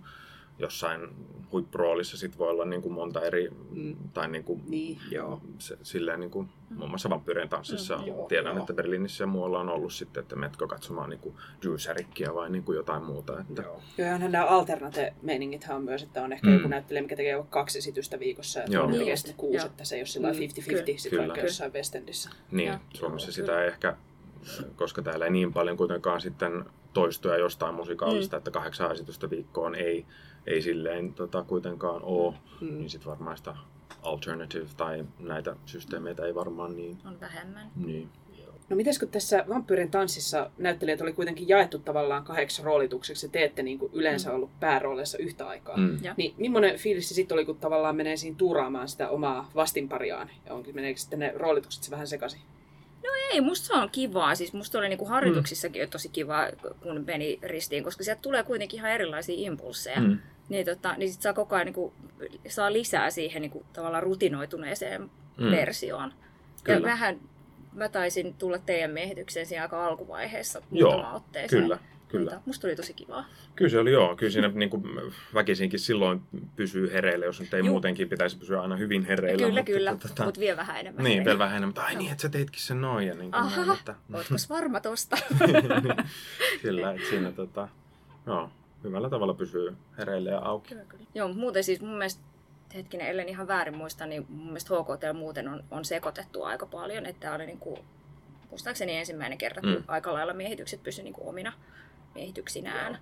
[0.59, 1.09] jossain
[1.51, 3.95] huippuroolissa sit voi olla niin kuin monta eri, Mm.
[4.13, 4.97] tai niin kuin, Niin.
[5.11, 5.41] Joo.
[5.59, 8.59] se, silleen niin kuin, muun muassa vampyyrien tanssissa Mm, joo, tiedän, joo.
[8.61, 12.63] että Berliinissä ja muualla on ollut sitten, että metkö katsomaan niin kuin Juicerikkiä vai niin
[12.63, 13.39] kuin jotain muuta.
[13.39, 13.81] Että, Joo.
[13.97, 16.51] Joo, onhan nämä alternate-meiningithän on myös, että on ehkä Mm.
[16.51, 16.57] mm.
[16.57, 18.81] joku näyttelijä, mikä tekee kaksi esitystä viikossa ja Joo.
[18.81, 19.65] toinen Niin tekee sitten kuusi, joo.
[19.65, 21.27] että se ei ole sillä Mm, 50-50 sitten kyllä.
[21.27, 22.29] vaikka jossain West Endissä.
[22.51, 22.77] Niin, Joo.
[22.93, 23.61] Suomessa Joo, sitä kyllä.
[23.61, 23.95] ei ehkä,
[24.75, 28.37] koska täällä ei niin paljon kuitenkaan sitten toistuja jostain musikaalista, Mm.
[28.37, 30.05] että kahdeksan esitystä viikkoon ei,
[30.47, 32.77] ei silleen tota, kuitenkaan ole, Mm.
[32.77, 33.55] niin sitten varmaan sitä
[34.03, 36.97] alternative tai näitä systeemeitä ei varmaan niin.
[37.05, 37.71] On vähemmän.
[37.75, 38.09] niin.
[38.69, 43.43] No mites kun tässä Vampyyrin tanssissa näyttelijät oli kuitenkin jaettu tavallaan kahdeksi roolitukseksi ja te
[43.43, 45.77] ette niin kuin yleensä ollut päärooleissa yhtä aikaa.
[45.77, 45.97] Mm.
[46.03, 46.13] Ja.
[46.17, 50.29] Niin millainen fiilis se sitten oli, kun tavallaan menee siinä tuuraamaan sitä omaa vastinpariaan?
[50.45, 52.41] Ja onkin meneekö sitten ne roolitukset se vähän sekaisin?
[53.31, 54.35] Ei, musta se on kivaa.
[54.35, 55.89] Siis musta oli niinku harjoituksissakin mm.
[55.89, 56.47] tosi kivaa,
[56.83, 59.99] kun meni ristiin, koska sieltä tulee kuitenkin ihan erilaisia impulseja.
[60.01, 60.17] Mm.
[60.49, 61.93] Niin, tota, niin sit saa koko ajan niinku,
[62.47, 65.51] saa lisää siihen niinku, tavallaan rutinoituneeseen Mm.
[65.51, 66.13] versioon.
[66.63, 66.79] Kyllä.
[66.79, 67.19] Ja vähän
[67.73, 71.63] mä taisin tulla teidän miehitykseen siinä aika alkuvaiheessa muutama otteeseen.
[71.63, 72.31] Kyllä, kyllä.
[72.31, 73.25] Mutta musta oli tosi kivaa.
[73.55, 74.15] Kyllä se oli joo.
[74.15, 74.83] Kyllä siinä niin kuin,
[75.33, 76.21] väkisinkin silloin
[76.55, 77.67] pysyy hereillä, jos nyt ei Juu.
[77.69, 79.37] muutenkin pitäisi pysyä aina hyvin hereillä.
[79.47, 81.03] kyllä, mutta, kyllä, tota, mutta vielä vähän enemmän.
[81.03, 81.83] Niin, vielä vähän enemmän.
[81.85, 82.01] Ai Joo.
[82.01, 83.07] niin, että sä teitkin sen noin.
[83.07, 85.17] Ja niin kuin Aha, näin, että, Ootko varma tosta?
[86.61, 87.67] Sillä, että siinä tota,
[88.27, 88.49] joo,
[88.83, 90.69] hyvällä tavalla pysyy hereillä ja auki.
[90.69, 91.05] Kyllä, kyllä.
[91.15, 92.21] Joo, mutta muuten siis mun mielestä,
[92.75, 97.05] hetkinen, ellen ihan väärin muista, niin mun mielestä HKT muuten on, on sekoitettu aika paljon.
[97.05, 97.79] Että oli niinku,
[98.49, 99.83] muistaakseni ensimmäinen kerta, kun Mm.
[99.87, 101.53] aika lailla miehitykset pysy niinku omina
[102.15, 102.99] miehityksinään.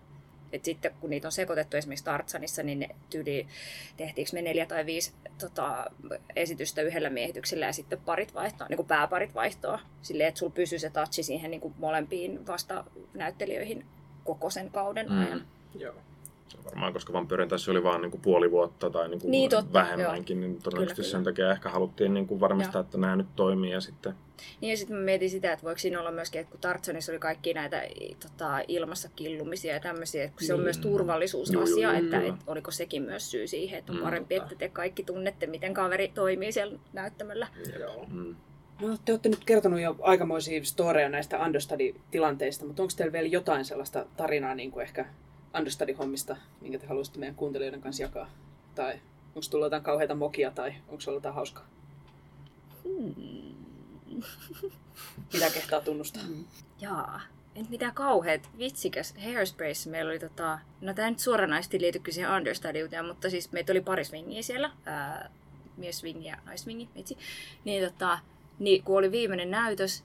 [0.51, 3.47] Et sitten kun niitä on sekoitettu esimerkiksi Tartsanissa, niin ne tyyli,
[3.97, 5.85] tehtiinkö me neljä tai viisi tota,
[6.35, 9.79] esitystä yhdellä miehityksellä ja sitten parit vaihtoa, niin kuin pääparit vaihtoa.
[10.01, 12.83] Silleen, että sulla pysyy se touchi siihen niin kuin molempiin vasta
[13.13, 13.85] näyttelijöihin
[14.23, 15.19] koko sen kauden Mm.
[15.25, 15.47] ajan.
[15.79, 15.93] Joo.
[16.65, 20.61] Varmaan, koska Vampyrin tässä oli vaan niinku puoli vuotta tai niinku Niin, totta, vähemmänkin, niin
[20.61, 21.31] todennäköisesti Kyllä, sen kyllä.
[21.33, 22.85] takia ehkä haluttiin niinku varmistaa, Joo.
[22.85, 24.13] että nämä nyt toimii ja sitten...
[24.61, 27.19] Niin ja sitten mä mietin sitä, että voiko siinä olla myöskin, että kun Tartsanissa oli
[27.19, 27.83] kaikki näitä
[28.19, 30.63] tota, ilmassa killumisia ja tämmöisiä, että kun se on Mm.
[30.63, 32.33] myös turvallisuusasia, Joo, joo, joo, että kyllä.
[32.33, 34.45] et, oliko sekin myös syy siihen, että on Mm, parempi, totta.
[34.53, 37.47] että te kaikki tunnette, miten kaveri toimii siellä näyttämöllä.
[37.79, 38.05] Joo.
[38.11, 38.35] Mm.
[38.81, 43.65] No te olette nyt kertonut jo aikamoisia storeja näistä understudy-tilanteista, mutta onko teillä vielä jotain
[43.65, 45.05] sellaista tarinaa niin kuin ehkä
[45.60, 48.30] understudy-hommista, minkä te haluaisitte meidän kuuntelijoiden kanssa jakaa?
[48.76, 48.94] Tai
[49.28, 51.65] onko tullut jotain kauheita mokia tai onko se ollut jotain hauskaa?
[55.34, 56.24] Mitä kehtaa tunnustaa?
[56.82, 57.22] Jaa,
[57.56, 62.32] en mitään kauheat, vitsikäs Hairsprays meillä oli tota, no tämä nyt suoranaisesti liity kyllä siihen
[62.32, 65.30] understudyuteen, mutta siis meitä oli pari swingiä siellä, ää,
[65.78, 67.18] mies swingi ja naiswingi, vitsi.
[67.65, 68.20] Niin tota,
[68.60, 70.04] niin kun oli viimeinen näytös,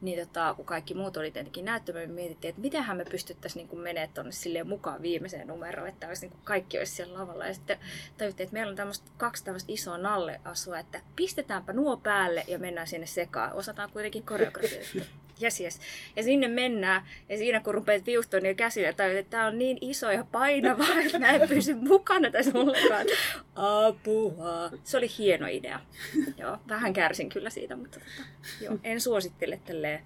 [0.00, 3.80] Niin tota, kun kaikki muut oli tietenkin näyttämään, me mietittiin, että mitenhän me pystyttäisiin niin
[3.80, 7.46] menemään tuonne silleen mukaan viimeiseen numeroon, että olisi, niin kuin kaikki olisi siellä lavalla.
[7.46, 7.78] Ja sitten
[8.18, 12.86] tajuttiin, että meillä on tämmöistä, kaksi tämmöistä isoa nalleasua, että pistetäänpä nuo päälle ja mennään
[12.86, 13.52] sinne sekaan.
[13.52, 15.04] Osataan kuitenkin koreografia.
[15.40, 15.80] Jes, jes.
[16.16, 19.78] Ja sinne mennään, ja siinä kun rupeat viuhtoon niin käsillä, tajut, että tämä on niin
[19.80, 23.06] iso ja painava, että mä en pysy mukana tässä ollenkaan.
[23.54, 24.70] Apua.
[24.84, 25.80] Se oli hieno idea.
[26.36, 28.28] Joo, vähän kärsin kyllä siitä, mutta tota,
[28.60, 30.02] joo, en suosittele tälleen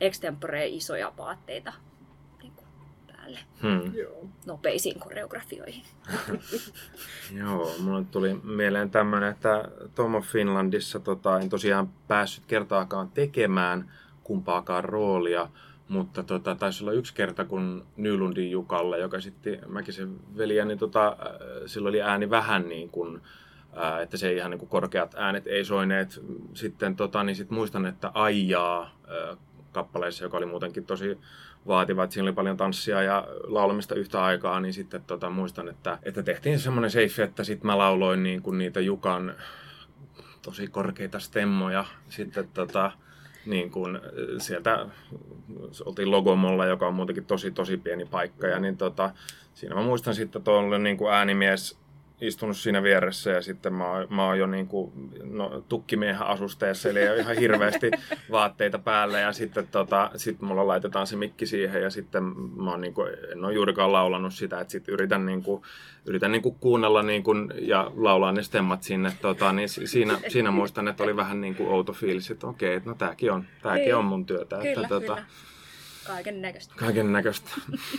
[0.00, 1.72] extempore isoja vaatteita
[2.42, 2.66] niin kuin
[3.06, 3.94] päälle Hmm.
[3.94, 4.28] Joo.
[4.46, 5.82] nopeisiin koreografioihin.
[7.40, 9.64] Joo, mulle tuli mieleen tämmöinen, että
[9.94, 13.92] Tom of Finlandissa tota, en tosiaan päässyt kertaakaan tekemään
[14.28, 15.48] kumpaakaan roolia,
[15.88, 21.06] mutta tota, taisi olla yksi kerta, kun Nylundin Jukalle, joka sitten Mäkisen veliä, niin tota,
[21.06, 21.16] äh,
[21.66, 23.20] sillä oli ääni vähän niin kuin,
[23.82, 26.20] äh, että se ihan niin kuin korkeat äänet ei soineet.
[26.54, 29.38] Sitten tota, niin sit muistan, että Aijaa äh,
[29.72, 31.18] kappaleissa, joka oli muutenkin tosi
[31.66, 35.98] vaativa, että siinä oli paljon tanssia ja laulamista yhtä aikaa, niin sitten tota, muistan, että,
[36.02, 39.34] että tehtiin semmoinen safe, että sitten mä lauloin niin kuin niitä Jukan
[40.42, 41.84] tosi korkeita stemmoja.
[42.08, 42.92] Sitten tota,
[43.48, 44.00] niin kuin
[44.38, 44.86] sieltä
[45.84, 48.46] oltiin Logomolla, joka on muutenkin tosi tosi pieni paikka.
[48.46, 49.10] Ja niin tota,
[49.54, 51.78] siinä mä muistan sitten, oli niin kuin äänimies
[52.20, 54.92] istunut siinä vieressä ja sitten mä, oon- mä oon jo niin kuin,
[55.24, 57.90] no, tukkimiehen asusteessa, eli ei ole ihan hirveästi
[58.30, 62.24] vaatteita päällä ja sitten tota, sit mulla laitetaan se mikki siihen ja sitten
[62.56, 65.62] mä oon niin kuin, en ole juurikaan laulanut sitä, että sitten yritän, niin kuin,
[66.06, 70.18] yritän niin kuin kuunnella niin kuin, ja laulaa ne stemmat sinne, tota, niin si- siinä,
[70.28, 73.44] siinä muistan, että oli vähän niin kuin outo fiilis, että okei, että no tääkin on,
[73.62, 73.94] tääkin Niin.
[73.96, 74.56] on mun työtä.
[74.56, 75.26] Kyllä, että, tota, kyllä.
[76.08, 76.74] Kaiken näköistä.
[76.76, 77.50] Kaiken näköistä.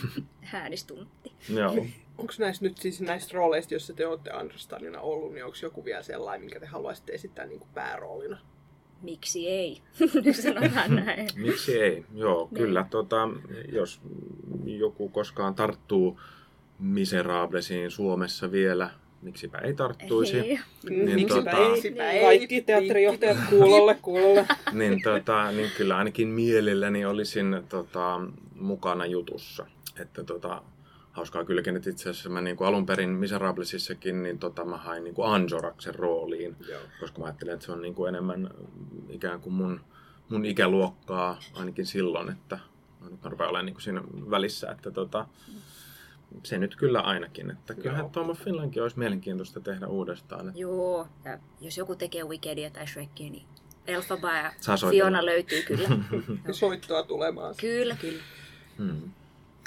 [0.52, 1.32] Äänistuntti.
[1.48, 1.86] Joo.
[2.18, 6.02] Onko näistä nyt siis näistä rooleista, joissa te olette Understarina ollut, niin onko joku vielä
[6.02, 8.38] sellainen, minkä te haluaisitte esittää niin kuin pääroolina?
[9.02, 9.82] Miksi ei?
[10.24, 11.28] Nyt sanotaan näin.
[11.46, 12.04] Miksi ei?
[12.14, 12.62] Joo, Niin.
[12.62, 12.86] kyllä.
[12.90, 13.28] Tota,
[13.72, 14.00] jos
[14.64, 16.20] joku koskaan tarttuu
[16.78, 18.90] Miserablesiin Suomessa vielä,
[19.22, 20.38] miksipä ei tarttuisi.
[20.38, 20.58] Ei.
[20.90, 21.70] Niin Miksipä tota- ei?
[21.70, 22.24] Miksipä ei?
[22.24, 24.46] Kaikki teatterijohtajat kuulolle, kuulolle.
[24.72, 28.20] Niin, tota, niin kyllä ainakin mielelläni olisin tota,
[28.54, 29.66] mukana jutussa.
[30.00, 30.62] Että tota,
[31.12, 35.04] hauskaa kylläkin, että itse asiassa mä niin kuin alun perin Miserablesissakin, niin tota, mä hain
[35.04, 36.56] niin kuin Anjoraksen rooliin.
[36.68, 36.80] Joo.
[37.00, 38.50] koska mä ajattelen, että se on niin kuin enemmän
[39.08, 39.80] ikään kuin mun,
[40.28, 42.58] mun ikäluokkaa ainakin silloin, että
[43.00, 45.26] mä nyt mä rupean olemaan niin kuin siinä välissä, että tota,
[46.42, 48.10] se nyt kyllä ainakin, että kyllähän Joo.
[48.12, 50.48] Tom of Finlandkin olisi mielenkiintoista tehdä uudestaan.
[50.48, 53.46] Että Joo, ja jos joku tekee Wikidia tai Shrekia, niin
[53.86, 54.52] Elfaba ja.
[54.90, 55.88] Fiona löytyy kyllä.
[56.46, 57.54] Ja soittoa tulemaan.
[57.60, 58.22] kyllä, kyllä.
[58.78, 59.10] hmm.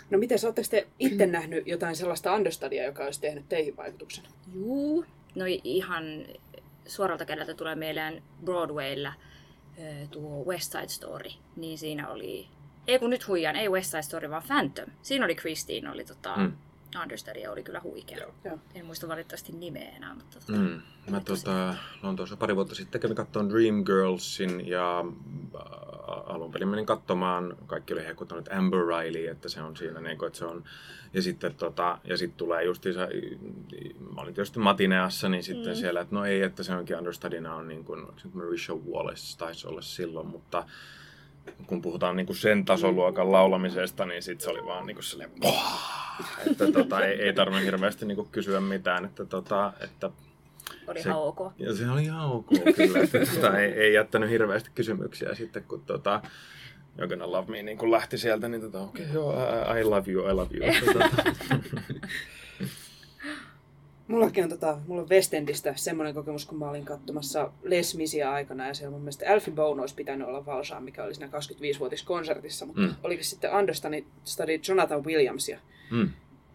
[0.10, 4.23] No miten, oletteko te itse nähnyt jotain sellaista understudia, joka olisi tehnyt teihin vaikutuksen?
[4.54, 5.06] Juu.
[5.36, 6.04] No ihan
[6.88, 9.13] suoralta kädeltä tulee mieleen Broadwaylla
[10.12, 11.30] tuo West Side Story.
[11.56, 12.47] Niin siinä oli,
[12.88, 14.86] ei kun nyt huijaan, ei West Side Story, vaan Phantom.
[15.02, 16.52] Siinä oli Christine, oli tota, Mm.
[17.02, 18.17] understudy ja oli kyllä huikea.
[18.17, 18.34] Joo.
[18.46, 18.60] Joo.
[18.76, 20.82] En muista valitettavasti nimeä enää, mutta tota, Mm.
[21.10, 25.00] Mä tota, Lontoossa pari vuotta sitten kävin katsomaan Dreamgirlsin ja
[25.56, 30.17] äh, alun perin menin katsomaan, kaikki oli hehkuttanut Amber Riley, että se on siinä, niin
[30.17, 30.63] kuin, että se on,
[31.13, 33.08] ja sitten tota, ja sitten tulee justiinsa,
[34.15, 35.80] mä olin tietysti Matineassa, niin sitten mm.
[35.80, 39.67] Siellä, että no ei, että se onkin understudina on niin kuin, nyt Marisha Wallace taisi
[39.67, 40.65] olla silloin, mutta
[41.67, 45.32] kun puhutaan niin kuin sen tasoluokan laulamisesta, niin sitten se oli vaan niin kuin silleen,
[46.51, 50.10] että tota, ei, ei tarvinnut hirveästi niin kuin kysyä mitään, että, tota, että
[50.88, 51.39] oli se- ihan ok.
[51.58, 55.84] ja se oli ihan ok kyllä, että tota, ei, ei, jättänyt hirveästi kysymyksiä sitten, kun
[55.86, 56.21] tota,
[56.99, 59.34] You're gonna love me niin kun lähti sieltä, niin tota, okei, okay, joo,
[59.75, 60.73] I, I love you, I love you.
[60.93, 61.10] Tota,
[64.08, 68.32] Mullakin on, tota, mulla on West Endistä semmoinen kokemus, kun mä olin katsomassa Les Misia
[68.34, 72.66] aikana, ja siellä mun mielestä Alfie Bone olisi pitänyt olla valsaa, mikä oli siinä 25-vuotiskonsertissa,
[72.66, 72.88] mutta Mm.
[72.88, 72.96] mm.
[73.04, 75.60] olikin sitten understudy Jonathan Williamsia.
[75.92, 76.10] mm,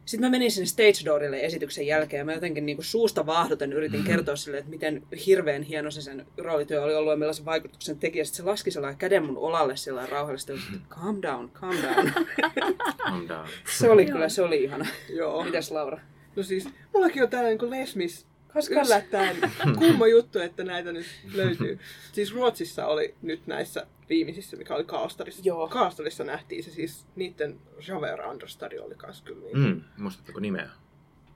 [0.05, 4.05] Sitten mä menin sinne stage doorille esityksen jälkeen ja mä jotenkin niinku suusta vaahdoten yritin
[4.05, 8.19] kertoa sille, että miten hirveän hieno se sen roolityö oli ollut ja millaisen vaikutuksen teki.
[8.19, 12.13] Ja sitten se laski sellainen käden mun olalle sillä rauhallisesti, että calm down, calm down.
[13.09, 13.49] calm down.
[13.79, 14.87] se oli kyllä, se oli ihana.
[15.09, 15.45] Joo.
[15.45, 16.01] Mitäs Laura?
[16.39, 19.37] No siis, mullakin on tällainen kuin Lesmis Kas, yllättäen
[19.79, 21.79] kumma juttu, että näitä nyt löytyy.
[22.13, 25.43] Siis Ruotsissa oli nyt näissä viimeisissä, mikä oli Karlstadissa.
[25.45, 25.69] Joo.
[25.69, 29.59] Karlstadissa nähtiin se siis, niiden Javert Understudy oli kans kyllä niin.
[29.59, 30.71] Mm, muistatteko nimeä?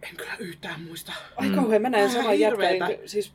[0.03, 1.13] En kyllä yhtään muista.
[1.37, 3.33] Ai kauhean, mä Vähän saman niin Siis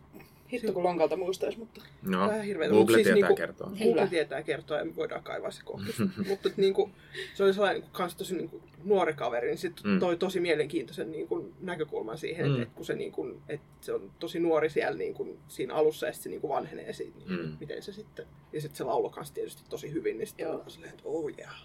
[0.52, 3.72] Hitto kun lonkalta muistaisi, mutta No, Vähän hirveetä, Google siis tietää niinku- kertoa.
[3.84, 5.88] Google tietää kertoa ja me voidaan kaivaa se kohta.
[6.30, 6.90] Mutta niinku,
[7.34, 10.00] se oli sellainen niinku kans tosi niinku nuori kaveri, niin sit Mm.
[10.00, 12.64] toi tosi mielenkiintoisen niinku näkökulman siihen, että Mm.
[12.64, 16.24] et kun se, niinku, et se on tosi nuori siellä niinku, siinä alussa ja sit
[16.24, 17.58] se niinku vanhenee siitä, niinku, Mm.
[17.60, 18.26] miten se sitten.
[18.54, 21.56] Ja sitten se lauloi kans tietysti tosi hyvin, niin sitten on silleen, että oh yeah.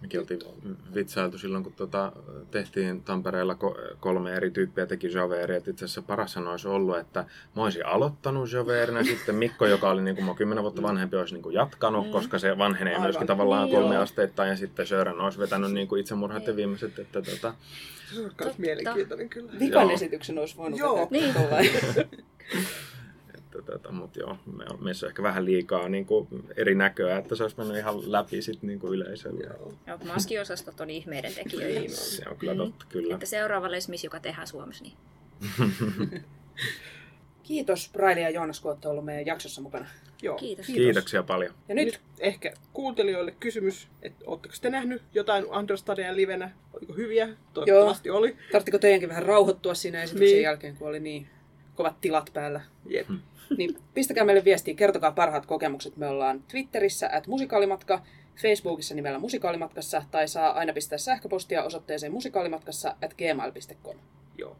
[0.00, 0.40] Mekin oltiin
[0.94, 2.12] vitsailtu silloin, kun tota,
[2.50, 5.56] tehtiin Tampereella ko- kolme eri tyyppiä teki Javeria.
[5.56, 7.24] Itse asiassa parashan olisi ollut, että
[7.56, 11.34] mä olisin aloittanut Javerina, sitten Mikko, joka oli niin kuin mä kymmenen vuotta vanhempi, olisi
[11.34, 12.12] niin kuin jatkanut, Mm.
[12.12, 13.06] koska se vanhenee Aivan.
[13.06, 14.02] myöskin tavallaan Niin, kolme joo.
[14.02, 16.98] asteittain, ja sitten Sören olisi vetänyt niin kuin itsemurhat ja viimeiset.
[16.98, 17.54] Että, tota,
[18.14, 18.54] Se on Totta.
[18.58, 19.52] mielenkiintoinen kyllä.
[19.60, 21.10] vikan esityksen olisi voinut Joo.
[21.10, 22.08] vetää Niin.
[23.58, 27.34] että, tota, mutta joo, me on meissä ehkä vähän liikaa niin kuin eri näköä, että
[27.34, 29.44] se olisi mennyt ihan läpi sit niin kuin yleisölle.
[29.44, 29.74] Joo.
[29.86, 31.80] Joo, maskiosastot on ihmeiden tekijöitä.
[31.80, 31.90] Niin.
[31.90, 33.14] Se on kyllä totta, kyllä.
[33.14, 34.94] Että seuraava lesmis, joka tehdään Suomessa, niin
[37.42, 39.86] Kiitos Braili ja Joonas, kun olette ollut meidän jaksossa mukana.
[40.22, 40.36] Joo.
[40.36, 40.66] kiitos.
[40.66, 41.54] Kiitoksia paljon.
[41.68, 46.50] Ja nyt, Nyt ehkä kuuntelijoille kysymys, että ootteko te nähnyt jotain Understadia livenä?
[46.72, 47.28] Oliko hyviä?
[47.54, 48.36] Toivottavasti oli.
[48.52, 50.34] tarttiko teidänkin vähän rauhoittua siinä esityksen Niin.
[50.34, 50.42] niin.
[50.42, 51.26] jälkeen, kun oli niin
[51.74, 52.60] kovat tilat päällä?
[52.88, 53.08] Jep.
[53.56, 55.96] Niin pistäkää meille viestiä, kertokaa parhaat kokemukset.
[55.96, 58.02] Me ollaan Twitterissä at musikaalimatka,
[58.36, 63.96] Facebookissa nimellä musikaalimatkassa tai saa aina pistää sähköpostia osoitteeseen musikaalimatkassa at gmail.com.
[64.38, 64.56] Joo.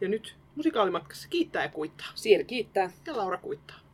[0.00, 2.06] Ja nyt musikaalimatkassa kiittää ja kuittaa.
[2.14, 2.90] Siiri kiittää.
[3.06, 3.87] Ja Laura kuittaa.